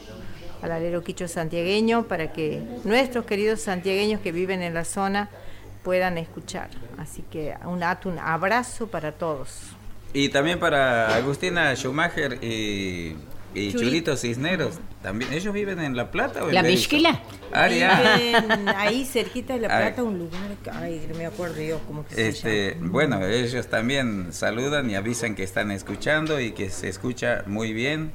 [0.63, 5.29] al alero quicho santiagueño, para que nuestros queridos santiagueños que viven en la zona
[5.83, 6.69] puedan escuchar.
[6.99, 9.59] Así que un, un abrazo para todos.
[10.13, 13.17] Y también para Agustina Schumacher y,
[13.61, 13.79] y Chulito.
[13.89, 14.79] Chulito Cisneros.
[15.03, 16.63] También, ¿Ellos viven en La Plata o en ¿La?
[16.63, 17.21] Mixquila?
[17.53, 17.69] Ah,
[18.77, 19.87] ahí cerquita de La Ay.
[19.87, 22.89] Plata, un lugar, que- ay, no me acuerdo yo cómo que se Este, llama.
[22.91, 28.13] bueno, ellos también saludan y avisan que están escuchando y que se escucha muy bien.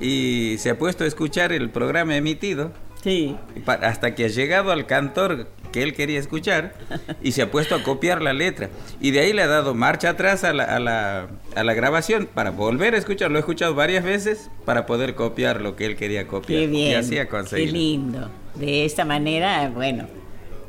[0.00, 2.72] y se ha puesto a escuchar el programa emitido.
[3.02, 3.34] Sí.
[3.64, 6.74] pa- Hasta que ha llegado al cantor que él quería escuchar
[7.22, 8.68] y se ha puesto a copiar la letra.
[9.00, 12.26] Y de ahí le ha dado marcha atrás a la, a la, a la grabación
[12.32, 13.30] para volver a escuchar.
[13.30, 16.60] Lo he escuchado varias veces para poder copiar lo que él quería copiar.
[16.60, 16.90] Qué bien.
[16.90, 17.72] Y así ha Qué conseguido.
[17.72, 18.30] lindo.
[18.56, 20.06] De esta manera, bueno,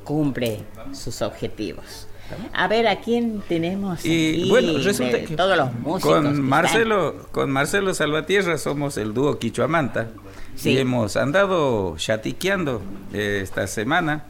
[0.03, 0.59] cumple
[0.93, 2.07] sus objetivos.
[2.53, 6.25] A ver, ¿a quién tenemos Y aquí bueno, resulta de que todos los músicos con
[6.27, 6.41] están?
[6.41, 10.07] Marcelo, con Marcelo Salvatierra somos el dúo Quichuamanta
[10.55, 10.71] Sí.
[10.71, 12.81] y hemos andado chatiqueando
[13.13, 14.25] eh, esta semana.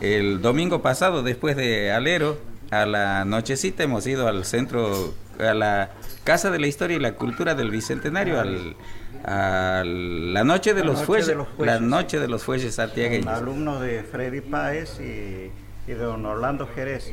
[0.00, 2.38] El domingo pasado, después de Alero,
[2.70, 5.90] a la nochecita hemos ido al centro, a la
[6.24, 8.76] Casa de la Historia y la Cultura del Bicentenario, al,
[9.24, 12.74] a la noche de La los noche fuelles, de los la noche de los fuelles
[12.74, 13.26] santiagueños.
[13.26, 15.50] alumnos de Freddy Páez y,
[15.90, 17.12] y de don Orlando Jerez.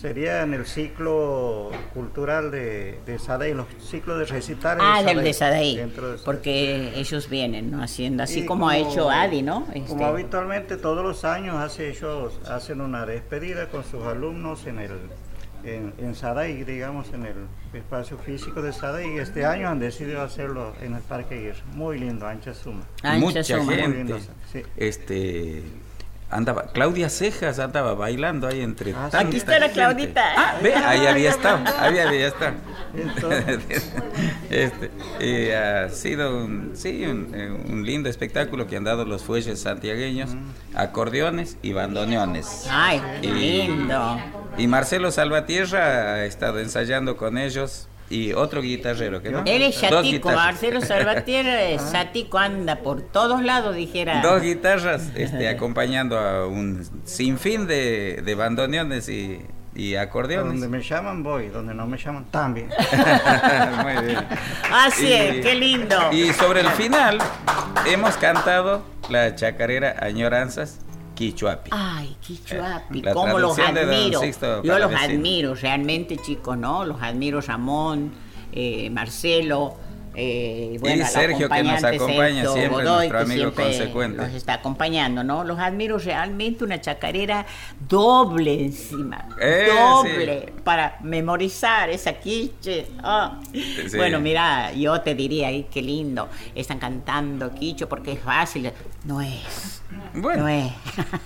[0.00, 4.82] Sería en el ciclo cultural de, de Sadei, los ciclos de recitales.
[4.86, 7.82] Ah, del de Sadei, Sadaí, porque ellos vienen ¿no?
[7.82, 9.66] haciendo así como, ha hecho Adi, ¿no?
[9.74, 14.78] Este, Como habitualmente todos los años hace ellos hacen una despedida con sus alumnos en
[14.78, 14.92] el
[15.64, 17.34] en, en Sadai, digamos, en el
[17.74, 19.16] espacio físico de Sadai.
[19.16, 21.60] Y este año han decidido hacerlo en el Parque Guerra.
[21.74, 22.86] Muy lindo, Ancha Suma.
[23.18, 24.18] mucha Muy gente lindo,
[24.50, 24.62] sí.
[24.78, 25.62] este
[26.30, 29.70] andaba Claudia Cejas andaba bailando ahí entre Ah, Aquí está la.
[29.70, 30.22] Claudita.
[30.36, 32.54] Ah, ve, ahí había estado ahí había estado.
[34.50, 39.22] Este y ha sido un, sí un, eh, un lindo espectáculo que han dado los
[39.22, 40.30] fuelles santiagueños
[40.74, 42.66] acordeones y bandoneones.
[42.70, 43.32] Ay, qué Y-
[43.66, 44.18] lindo.
[44.58, 49.80] y Marcelo Salvatierra ha estado ensayando con ellos y otro guitarrero que no Él es
[50.30, 50.36] guitarras.
[50.36, 54.20] Marcelo Salvatierra es chatico, anda por todos lados, dijera.
[54.20, 59.40] Dos guitarras este, acompañando a un sinfín de, de bandoneones y,
[59.76, 60.60] y acordeones.
[60.60, 62.68] Donde me llaman voy, donde no me llaman también.
[63.82, 64.18] Muy bien.
[64.72, 65.96] Así Y- es, qué lindo.
[66.12, 67.18] Y sobre el final
[67.86, 70.80] hemos cantado la chacarera Añoranzas
[71.20, 71.70] Quichuapi.
[71.70, 74.20] Ay, Quichuapi, Eh, cómo los admiro.
[74.20, 76.86] Sixto Yo los admiro realmente, chicos, ¿no?
[76.86, 78.10] Los admiro Ramón,
[78.52, 79.76] eh, Marcelo,
[80.14, 84.16] eh, bueno, al Sergio, que nos acompaña Sergio siempre, Godoy, nuestro amigo consecuente.
[84.22, 85.44] Los está acompañando, ¿no?
[85.44, 87.44] Los admiro realmente, una chacarera
[87.86, 89.28] doble encima.
[89.40, 92.86] Eh, doble, para memorizar esa quiche.
[93.02, 93.38] Ah.
[93.52, 93.96] Sí.
[93.96, 98.72] Bueno, mira, yo te diría, ay, qué lindo, están cantando quicho porque es fácil.
[99.04, 99.82] No es.
[100.14, 100.72] Bueno, no es.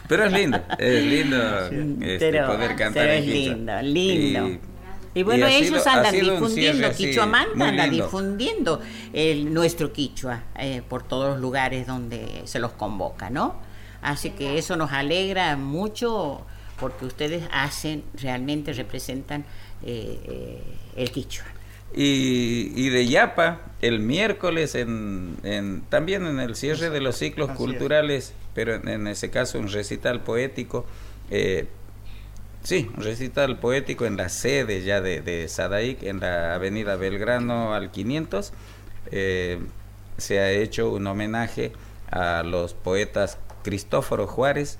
[0.09, 3.55] Pero es lindo, es lindo este, Pero- poder cantar pero es quichua.
[3.55, 4.49] lindo, lindo.
[4.49, 8.81] Y, Y bueno, ellos andan difundiendo, Quichuamanta anda difundiendo
[9.13, 13.55] el, nuestro Quichua eh, por todos los lugares donde se los convoca, ¿no?
[14.03, 16.43] Así que eso nos alegra mucho
[16.81, 19.45] porque ustedes hacen, realmente representan
[19.85, 20.63] eh, eh,
[20.97, 21.47] el Quichua.
[21.97, 27.51] Y, y de Yapa, el miércoles, en, en- también en el cierre de los ciclos
[27.51, 27.69] Así es.
[28.55, 30.87] Pero en, ese caso un recital poético,
[31.31, 31.67] eh,
[32.63, 37.75] sí, un recital poético en la sede ya de, de Sadaic, en la avenida Belgrano
[37.75, 38.53] al 500,
[39.11, 39.59] eh,
[40.17, 41.73] se ha hecho un homenaje
[42.11, 44.79] a los poetas Cristóforo Juárez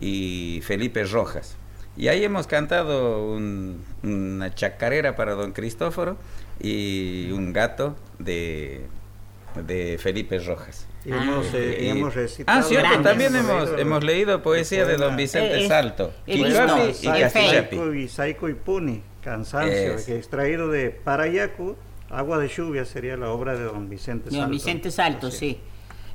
[0.00, 1.56] y Felipe Rojas.
[1.96, 6.16] Y ahí hemos cantado un- una chacarera para don Cristóforo
[6.60, 8.86] y un gato de,
[9.66, 10.86] de Felipe Rojas.
[11.04, 13.10] Y hemos, eh, y hemos recitado ah, cierto, Grandes.
[13.10, 17.28] también hemos, hemos leído poesía de don Vicente Eh, Salto, y Castillapi.
[17.76, 20.04] Saico y Saico y Puni, Cansancio, Es.
[20.06, 21.76] que extraído de Parayacu,
[22.10, 24.50] Agua de lluvia sería la obra de don Vicente Don Salto.
[24.52, 25.58] Vicente Salto, sí.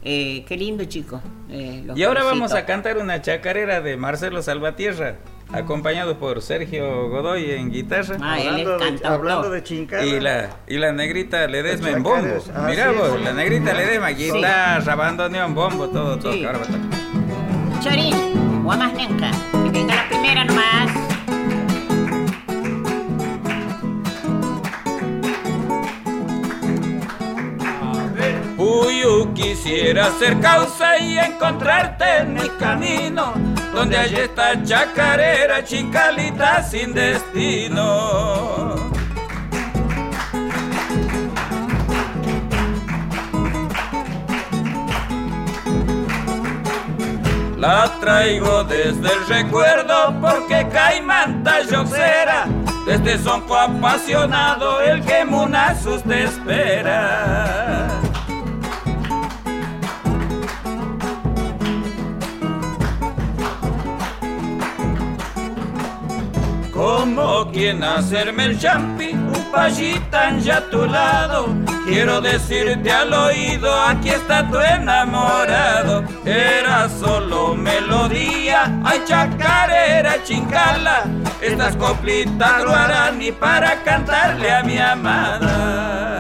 [0.03, 1.21] Eh, qué lindo, chicos.
[1.49, 5.17] eh, Y ahora vamos a cantar una chacarera de Marcelo Salvatierra,
[5.51, 8.17] acompañado por Sergio Godoy en guitarra.
[8.21, 9.11] Ah, él es Hablando de, cantautor.
[9.11, 12.43] hablando de Chincana, Y la, y la negrita Ledesma en bombo.
[12.55, 13.23] ah, Mirá sí, vos, sí.
[13.23, 16.33] la negrita Ledesma, guitarra, bandoneón, bombo, todo, todo.
[16.33, 16.39] Sí.
[16.41, 17.81] que ahora va a.
[17.81, 19.31] Chorín, Guamasnenca,
[19.63, 20.91] que venga la primera nomás.
[28.57, 33.33] Uy, quisiera ser causa y encontrarte en mi camino,
[33.79, 38.75] donde hay esta chacarera chincalita sin destino.
[47.57, 52.47] La traigo desde el recuerdo porque Caimán Tayoxera,
[52.85, 57.78] desde sonco apasionado el que Munasus te espera.
[66.79, 71.47] Como quien hacerme el champi, un payitan ya a tu lado.
[71.85, 76.05] Quiero decirte al oído, aquí está tu enamorado.
[76.23, 81.03] Era solo melodía, ay chacarera, chincala.
[81.41, 86.18] Estas coplitas lo harán ni para cantarle a mi amada.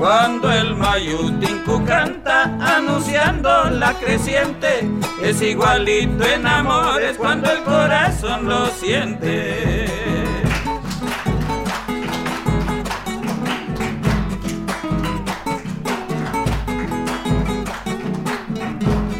[0.00, 4.88] Cuando el Mayutincu canta anunciando la creciente,
[5.22, 9.84] es igualito en amores cuando el corazón lo siente.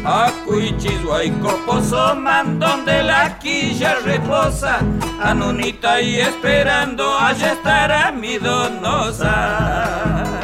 [0.03, 0.99] Acuichis,
[2.57, 4.79] donde la quilla reposa,
[5.21, 10.41] Anunita y esperando, allá estará mi donosa.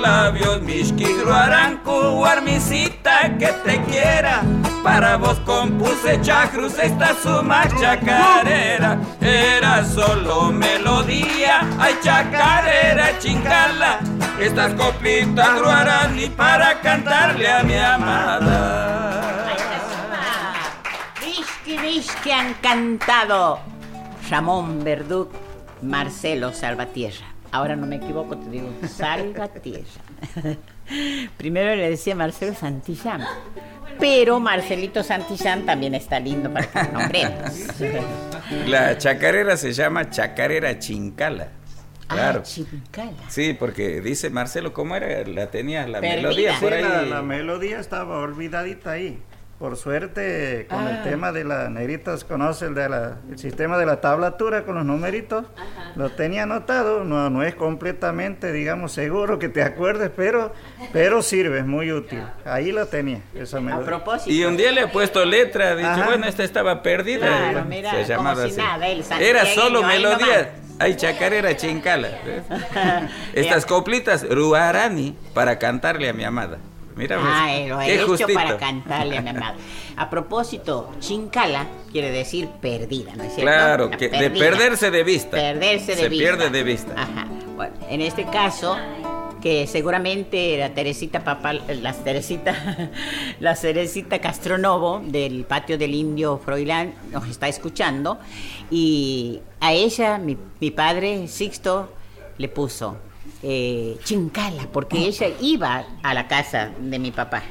[0.00, 4.42] Labios, Mishkigro Arancu, armisita que te quiera.
[4.82, 8.98] Para vos compuse chacrus, esta suma chacarera.
[9.20, 14.00] Era solo melodía, ay chacarera, chincala.
[14.40, 19.30] Estas coplitas lo harán ni para cantarle a mi amada.
[21.76, 23.60] Risky han cantado
[24.28, 25.30] Ramón Verduc,
[25.82, 27.26] Marcelo Salvatierra.
[27.52, 29.84] Ahora no me equivoco, te digo Salvatierra.
[31.36, 33.24] Primero le decía Marcelo Santillán,
[33.98, 37.50] pero Marcelito Santillán también está lindo para que lo nombremos.
[38.66, 41.48] La chacarera se llama chacarera chincala.
[42.08, 42.40] Claro.
[42.40, 43.12] Ah, chincala.
[43.28, 45.24] Sí, porque dice Marcelo, ¿cómo era?
[45.28, 46.82] La tenías la melodía por ahí.
[46.82, 49.22] la, la melodía estaba olvidadita ahí.
[49.60, 50.90] Por suerte, con Ah.
[50.90, 54.74] el tema de la negritas, conoce el, de la- el sistema de la tablatura con
[54.74, 55.44] los numeritos,
[55.96, 60.54] lo tenía anotado, no, no es completamente, digamos, seguro que te acuerdes, pero,
[60.94, 62.22] pero sirve, es muy útil.
[62.46, 63.84] Ahí lo tenía, esa melodía.
[63.84, 64.30] propósito.
[64.32, 66.06] Y un día le he puesto letra, he dicho, Ajá.
[66.06, 67.26] bueno, esta estaba perdida.
[67.26, 68.56] Claro, mira, se como llamaba si así.
[68.56, 70.52] nada, el Era solo melodía.
[70.78, 72.08] Hay chacarera chincala.
[73.34, 76.56] Estas coplitas ruarani para cantarle a mi amada.
[77.00, 78.34] Mira, ves, Ah, eh, lo he hecho justito.
[78.34, 79.58] para cantarle a mi amado.
[79.96, 83.42] A propósito, chincala quiere decir perdida, ¿no es cierto?
[83.52, 85.30] Claro, que de perderse de vista.
[85.32, 86.22] Perderse de Se vista.
[86.24, 86.92] pierde de vista.
[86.96, 87.26] Ajá.
[87.56, 88.76] Bueno, en este caso,
[89.42, 92.90] que seguramente la Teresita Papal, la Teresita,
[93.40, 98.18] la Teresita Castronovo del patio del Indio Froilán nos está escuchando
[98.70, 101.92] y a ella mi, mi padre Sixto
[102.38, 102.96] le puso
[103.42, 107.42] eh, Chincala porque ella iba a la casa de mi papá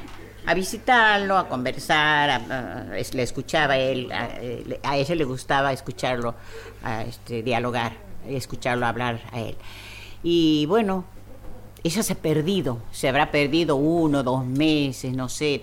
[0.46, 6.34] a visitarlo, a conversar, le escuchaba él, a, eh, a ella le gustaba escucharlo,
[7.06, 7.92] este, dialogar,
[8.26, 9.54] escucharlo hablar a él.
[10.22, 11.04] Y bueno,
[11.84, 15.62] ella se ha perdido, se habrá perdido uno, dos meses, no sé.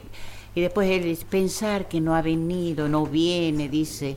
[0.55, 4.15] Y después él pensar que no ha venido, no viene, dice,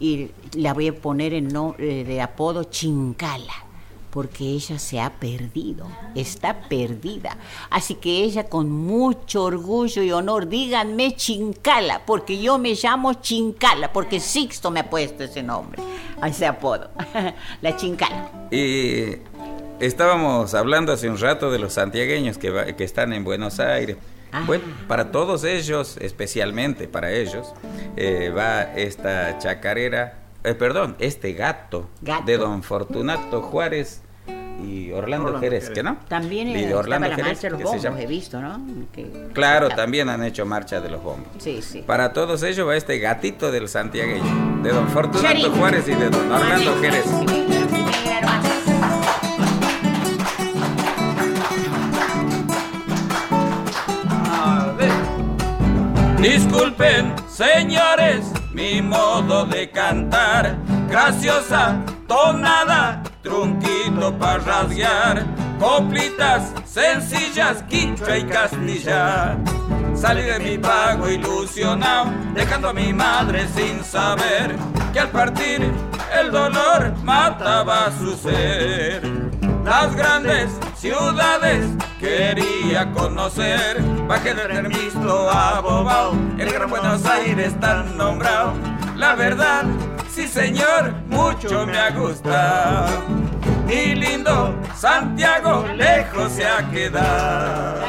[0.00, 3.65] y la voy a poner en no- eh, de apodo Chincala,
[4.16, 7.36] porque ella se ha perdido, está perdida.
[7.68, 13.92] Así que ella con mucho orgullo y honor, díganme Chincala, porque yo me llamo Chincala,
[13.92, 15.82] porque Sixto me ha puesto ese nombre,
[16.24, 16.88] ese apodo,
[17.60, 18.30] la Chincala.
[18.50, 19.16] Y
[19.80, 23.98] estábamos hablando hace un rato de los santiagueños que, va- que están en Buenos Aires.
[24.32, 24.44] Ah.
[24.46, 27.52] Bueno, para todos ellos, especialmente para ellos,
[27.98, 32.24] eh, va esta chacarera, eh, perdón, este gato, Gato.
[32.24, 34.00] de don Fortunato Juárez
[34.62, 35.74] y Orlando, Orlando Jerez, Jerez.
[35.76, 35.96] ¿que no?
[36.08, 38.00] También Y eh, de estaba Orlando la Jerez, marcha de los que se bombos, llama.
[38.00, 38.60] he visto, ¿no?
[38.92, 41.28] Que- Claro, también han hecho marcha de los bombos.
[41.38, 41.82] Sí, sí.
[41.86, 45.44] Para todos ellos va este gatito del santiagueño, de don Fortunato Chari.
[45.58, 47.04] Juárez y de don Orlando Jerez.
[56.20, 60.56] Disculpen, señores, mi modo de cantar.
[60.88, 61.76] Graciosa
[62.08, 65.24] tonada, trunquito para rasguear.
[65.58, 69.36] Coplitas sencillas, quichua y castilla.
[69.94, 74.54] Salí de mi pago ilusionado, dejando a mi madre sin saber
[74.92, 75.72] que al partir
[76.20, 79.02] el dolor mataba su ser.
[79.64, 81.66] Las grandes ciudades
[81.98, 88.75] quería conocer, bajé del termisto a Bobao, el Gran Buenos Aires tan nombrado.
[88.96, 89.64] La verdad,
[90.08, 93.04] sí señor, mucho me ha gustado.
[93.66, 97.84] Mi lindo Santiago lejos se ha quedado.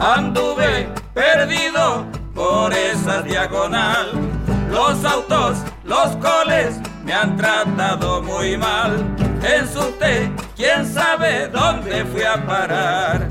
[0.00, 4.12] Anduve perdido por esa diagonal.
[4.70, 8.96] Los autos, los coles me han tratado muy mal.
[9.42, 13.28] En subte, quién sabe dónde fui a parar.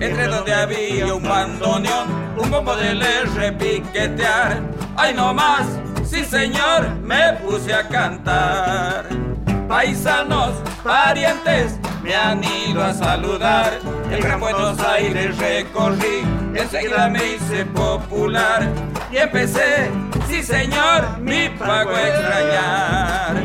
[0.00, 2.08] Entre donde había un bandoneón,
[2.38, 4.62] un bombo de le repiquetear.
[4.96, 5.66] Ay no más,
[6.04, 9.04] sí señor, me puse a cantar.
[9.68, 13.78] Paisanos, parientes, me han ido a saludar.
[14.10, 16.22] El Gran Buenos Aires recorrí,
[16.54, 18.66] enseguida me hice popular.
[19.12, 19.90] Y empecé,
[20.26, 23.36] sí señor, mi pago a extrañar.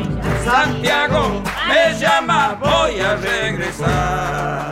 [0.44, 4.70] Santiago me llama, voy a regresar.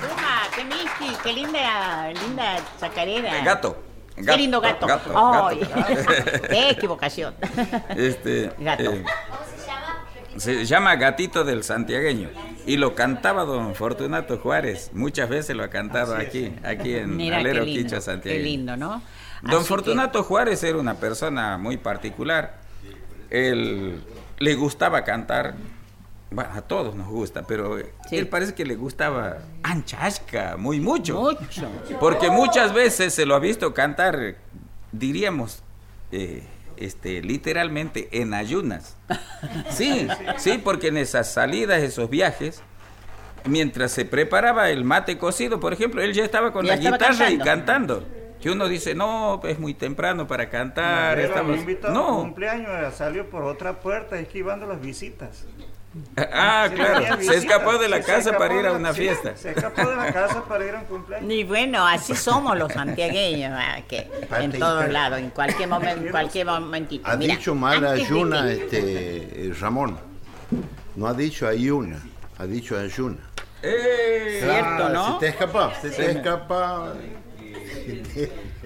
[0.00, 3.44] Suma, qué miski, qué linda, linda chacarera.
[3.44, 3.76] Gato.
[4.16, 4.86] Qué lindo gato.
[4.86, 5.10] gato.
[6.48, 7.34] qué equivocación.
[7.94, 8.82] Este, Gato.
[8.92, 9.04] eh,
[10.38, 12.28] se llama Gatito del Santiagueño
[12.66, 14.90] y lo cantaba don Fortunato Juárez.
[14.92, 18.76] Muchas veces lo ha cantado aquí, aquí en Mira qué Alero lindo, Quicho qué lindo,
[18.76, 19.02] ¿no?
[19.42, 22.58] Don Así Fortunato Juárez era una persona muy particular.
[23.30, 24.00] Él
[24.38, 25.54] le gustaba cantar.
[26.30, 31.20] Bueno, a todos nos gusta, pero él parece que le gustaba anchasca, muy mucho.
[31.20, 31.70] Mucho.
[32.00, 34.34] Porque muchas veces se lo ha visto cantar,
[34.90, 35.62] diríamos,
[36.10, 36.42] eh,
[36.76, 38.96] este, literalmente en ayunas.
[39.70, 40.08] Sí,
[40.38, 42.62] sí, porque en esas salidas, esos viajes,
[43.44, 47.12] mientras se preparaba el mate cocido, por ejemplo, él ya estaba con Ya la estaba
[47.12, 48.06] guitarra y cantando.
[48.40, 51.18] Que uno dice, no, es muy temprano para cantar.
[51.18, 51.64] Estamos-".
[51.92, 55.46] No, cumpleaños, salió por otra puerta esquivando las visitas.
[56.16, 57.20] Ah, claro.
[57.22, 59.36] Se escapó de la casa para ir a una sí, fiesta.
[59.36, 61.30] Se escapó de la casa para ir a un cumpleaños.
[61.32, 66.10] Y bueno, así somos los santiagueños, ah, que en todos lados, en cualquier momento, en
[66.10, 67.08] cualquier momentito.
[67.08, 68.78] Ha Mira, dicho mal ayuna este,
[69.48, 69.98] eh, Ramón.
[70.94, 72.02] No ha dicho ayuna,
[72.38, 73.18] ha dicho ayuna.
[73.62, 74.40] ¡Eh!
[74.42, 75.14] Cierto, ¿no?
[75.14, 76.16] Se te escapa, se te Sí.
[76.18, 76.94] escapa.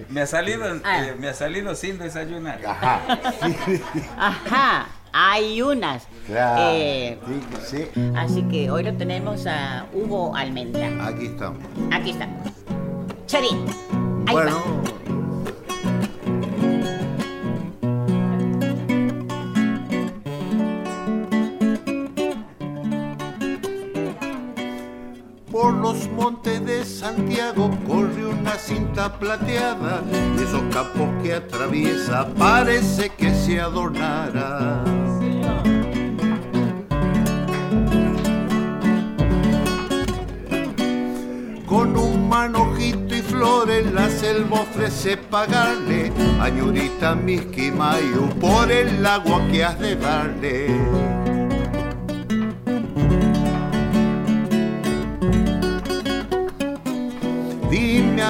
[0.09, 1.05] Me ha salido, Ah.
[1.05, 2.59] eh, me ha salido sin desayunar.
[2.65, 3.01] Ajá.
[4.17, 6.07] Ajá, hay unas.
[6.27, 6.61] Claro.
[6.73, 7.17] Eh,
[7.65, 8.01] Sí, sí.
[8.15, 11.07] así que hoy lo tenemos a Hugo Almendra.
[11.07, 11.59] Aquí estamos.
[11.91, 12.47] Aquí estamos.
[13.27, 13.65] Charín.
[14.27, 15.00] Ahí Bueno, va.
[25.91, 30.01] Los montes de Santiago corre una cinta plateada
[30.37, 34.85] y esos capos que atraviesa parece que se adornara.
[41.65, 49.45] Con un manojito y flores la selva ofrece pagarle a Ñurita Misquimayu por el agua
[49.51, 51.10] que has de darle.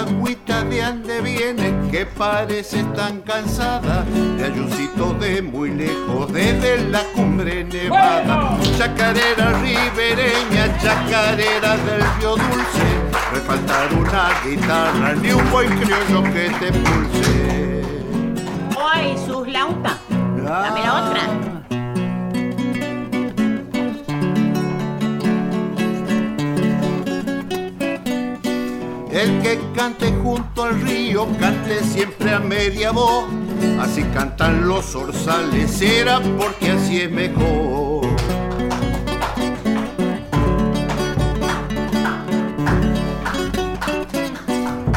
[0.01, 4.03] Agüita de ande vienes que pareces tan cansada
[4.37, 12.87] de ayuncito de muy lejos desde la cumbre nevada chacarera ribereña chacarera del río dulce
[13.31, 17.51] no es faltar una guitarra ni un buen criollo que te pulse
[18.83, 19.97] Hoy sus lauta.
[20.09, 21.50] Dame la otra.
[29.11, 33.25] El que cante junto al río, cante siempre a media voz.
[33.79, 38.07] Así cantan los orzales, será porque así es mejor.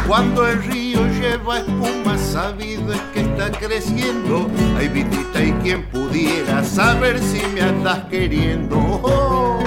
[0.06, 4.48] Cuando el río lleva espuma, sabido es que está creciendo.
[4.78, 9.58] Ay, vidita, y quien pudiera saber si me andas queriendo.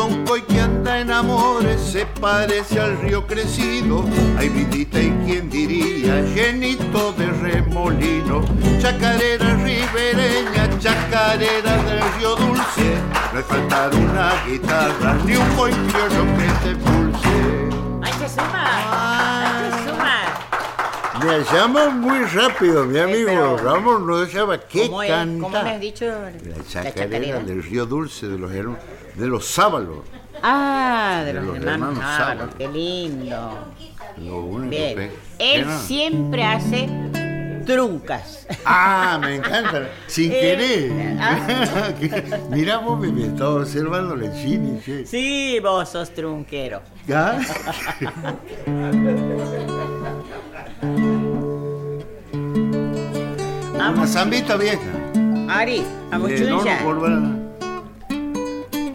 [0.00, 4.02] Soncoy que anda en amores se parece al río crecido.
[4.38, 8.42] Ay, vidita, y quién diría, llenito de remolino.
[8.80, 12.88] Chacarera ribereña, chacarera del río dulce.
[13.32, 17.36] No hay faltar una guitarra ni un buen criollo que te pulse.
[18.02, 18.66] Hay que sumar.
[19.52, 21.26] Hay que sumar.
[21.26, 25.42] Me llama muy rápido, mi amigo pero- Ramón, no llama qué ¿Cómo, es- canta.
[25.42, 26.06] ¿Cómo me has dicho?
[26.06, 28.78] La chacarera del río dulce de los hermanos,
[29.14, 29.98] de los sábalos.
[30.42, 33.58] Ah, de De los, los hermanos hermanos Sábalos, qué lindo.
[34.18, 34.94] Lo único Bien.
[34.96, 36.88] que- Él siempre hace
[37.66, 38.46] truncas.
[38.64, 39.88] Ah, me encanta.
[40.06, 41.16] Sin Eh, querer.
[41.20, 41.90] ah.
[42.50, 45.06] Mira, vos me, estaba observando la chini, che.
[45.06, 46.80] Sí, vos sos trunquero.
[47.12, 47.38] ¿Ah?
[53.74, 54.80] Una zambita vieja.
[55.48, 56.18] Ari, a-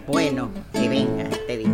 [0.06, 1.72] Bueno, que venga, te digo.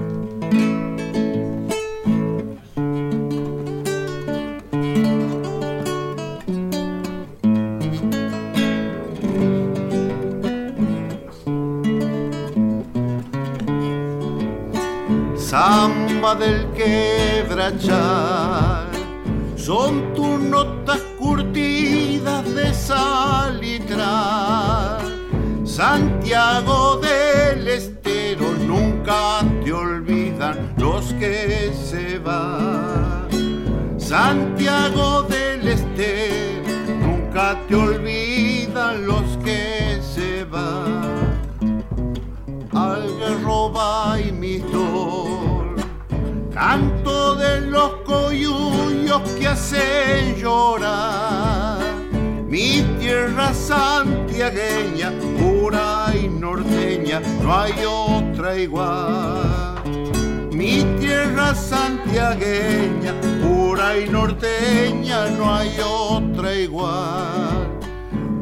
[15.37, 17.93] Samba del quebrachal
[19.57, 23.93] son tus notas curtidas de salitral.
[25.67, 27.69] Santiago del
[28.33, 33.29] Estero nunca te olvidan los que se van.
[33.99, 36.63] Santiago del Estero
[36.99, 41.45] nunca te olvidan los que se van.
[42.73, 45.77] Algarroba y Mistor,
[46.55, 51.81] canto de los coyuyos que hacen llorar.
[52.49, 59.81] Mi tierra santiagueña, pura y norteña, no hay otra igual.
[60.51, 67.79] Mi tierra santiagueña, pura y norteña, no hay otra igual.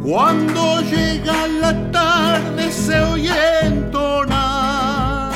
[0.03, 3.35] Cuando llega la tarde se oye
[3.65, 5.33] entonar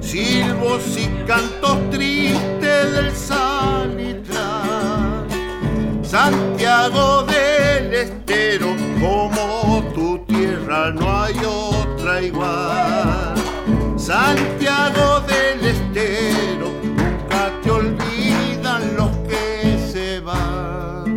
[0.00, 4.40] silbos y cantos tristes del salitral.
[6.02, 11.34] Santiago del Estero, como tu tierra no hay
[13.96, 21.08] Santiago del Estero, nunca te olvidan los que se van.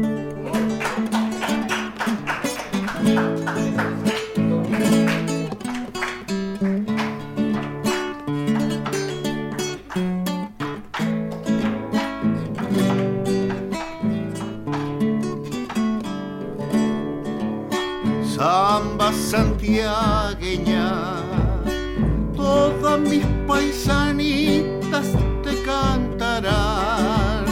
[18.23, 20.32] Samba Santiago
[22.99, 25.07] mis paisanitas
[25.43, 27.43] te cantarán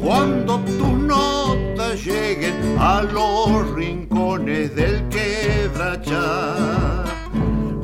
[0.00, 7.04] cuando tus notas lleguen a los rincones del quebrachar.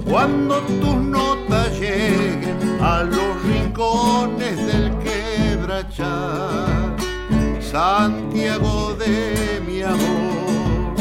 [0.09, 6.97] Cuando tus notas lleguen a los rincones del quebrachar.
[7.61, 10.95] Santiago de mi amor,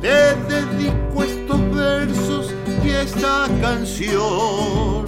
[0.00, 2.54] te dedico estos versos
[2.84, 5.07] y esta canción.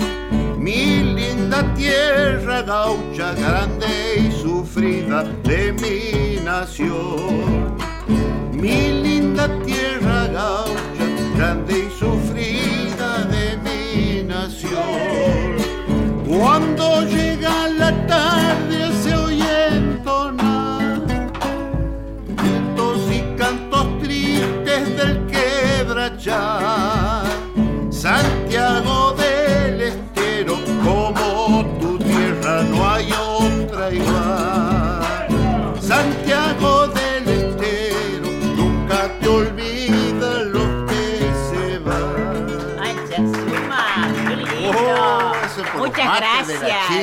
[0.71, 7.49] Mi linda tierra gaucha, grande y sufrida de mi nación.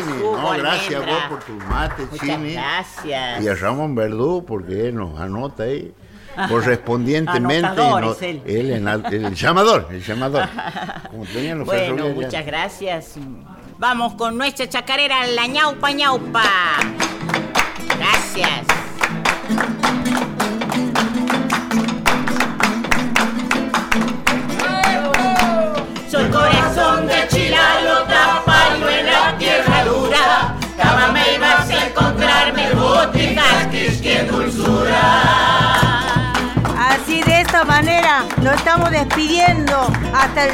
[0.05, 0.17] Chini.
[0.23, 2.53] No, gracias vos por tu mate, Muchas Chini.
[2.53, 3.43] gracias.
[3.43, 5.93] Y a Ramón Verdú, porque él nos anota ahí.
[6.49, 8.41] Correspondientemente, Anotador no- es él.
[8.45, 8.87] en
[9.25, 10.47] el llamador, el llamador.
[11.11, 13.15] Como tenían los Bueno, muchas gracias.
[13.79, 16.43] Vamos con nuestra chacarera, la ñaupa ñaupa.
[17.97, 18.76] Gracias.
[34.23, 35.01] Dulzura.
[36.77, 40.53] Así de esta manera nos estamos despidiendo hasta el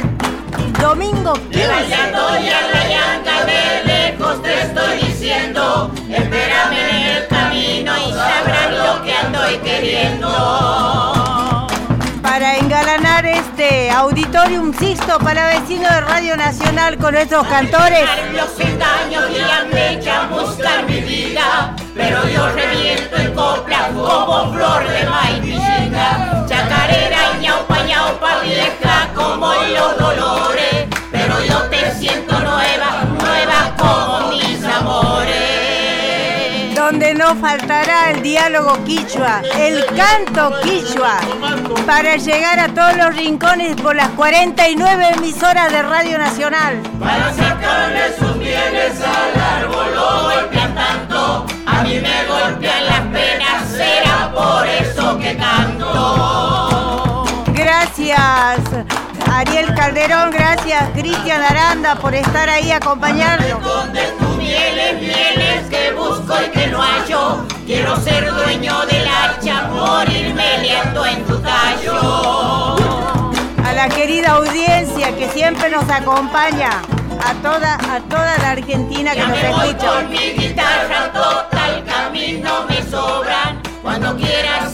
[0.80, 1.66] domingo 15.
[1.66, 8.12] Rayando y a la llanta de lejos te estoy diciendo Espérame en el camino y
[8.12, 10.28] sabrás lo que ando queriendo
[12.22, 18.08] Para engalanar este auditorium Sixto para vecinos de Radio Nacional con nuestros cantores.
[18.32, 18.50] Los
[37.34, 41.18] no faltará el diálogo quichua, el canto quichua,
[41.86, 46.82] para llegar a todos los rincones por las 49 emisoras de Radio Nacional.
[46.98, 53.68] Para sacarle sus mieles al árbol lo golpean tanto A mí me golpean las penas,
[53.70, 58.60] será por eso que canto Gracias
[59.30, 63.60] Ariel Calderón, gracias Cristian Aranda por estar ahí acompañarnos.
[64.54, 71.04] Mieles, mieles que busco y que no hallo Quiero ser dueño del hacha, morirme liando
[71.06, 72.76] en tu tallo
[73.64, 76.70] A la querida audiencia que siempre nos acompaña,
[77.20, 79.92] a toda, a toda la Argentina que Ya nos me voy escucha.
[79.92, 83.60] con mi guitarra, total camino me sobran.
[83.82, 84.72] Cuando quieras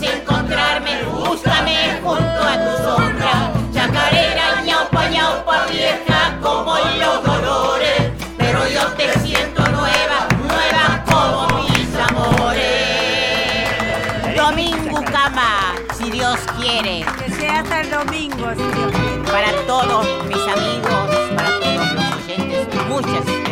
[18.56, 18.92] Dios.
[19.30, 23.50] Para todos mis amigos, para todos los oyentes, muchas gracias.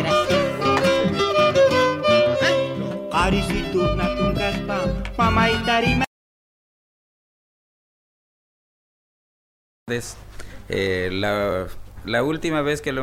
[10.71, 11.67] Eh, la,
[12.05, 12.97] la última vez que lo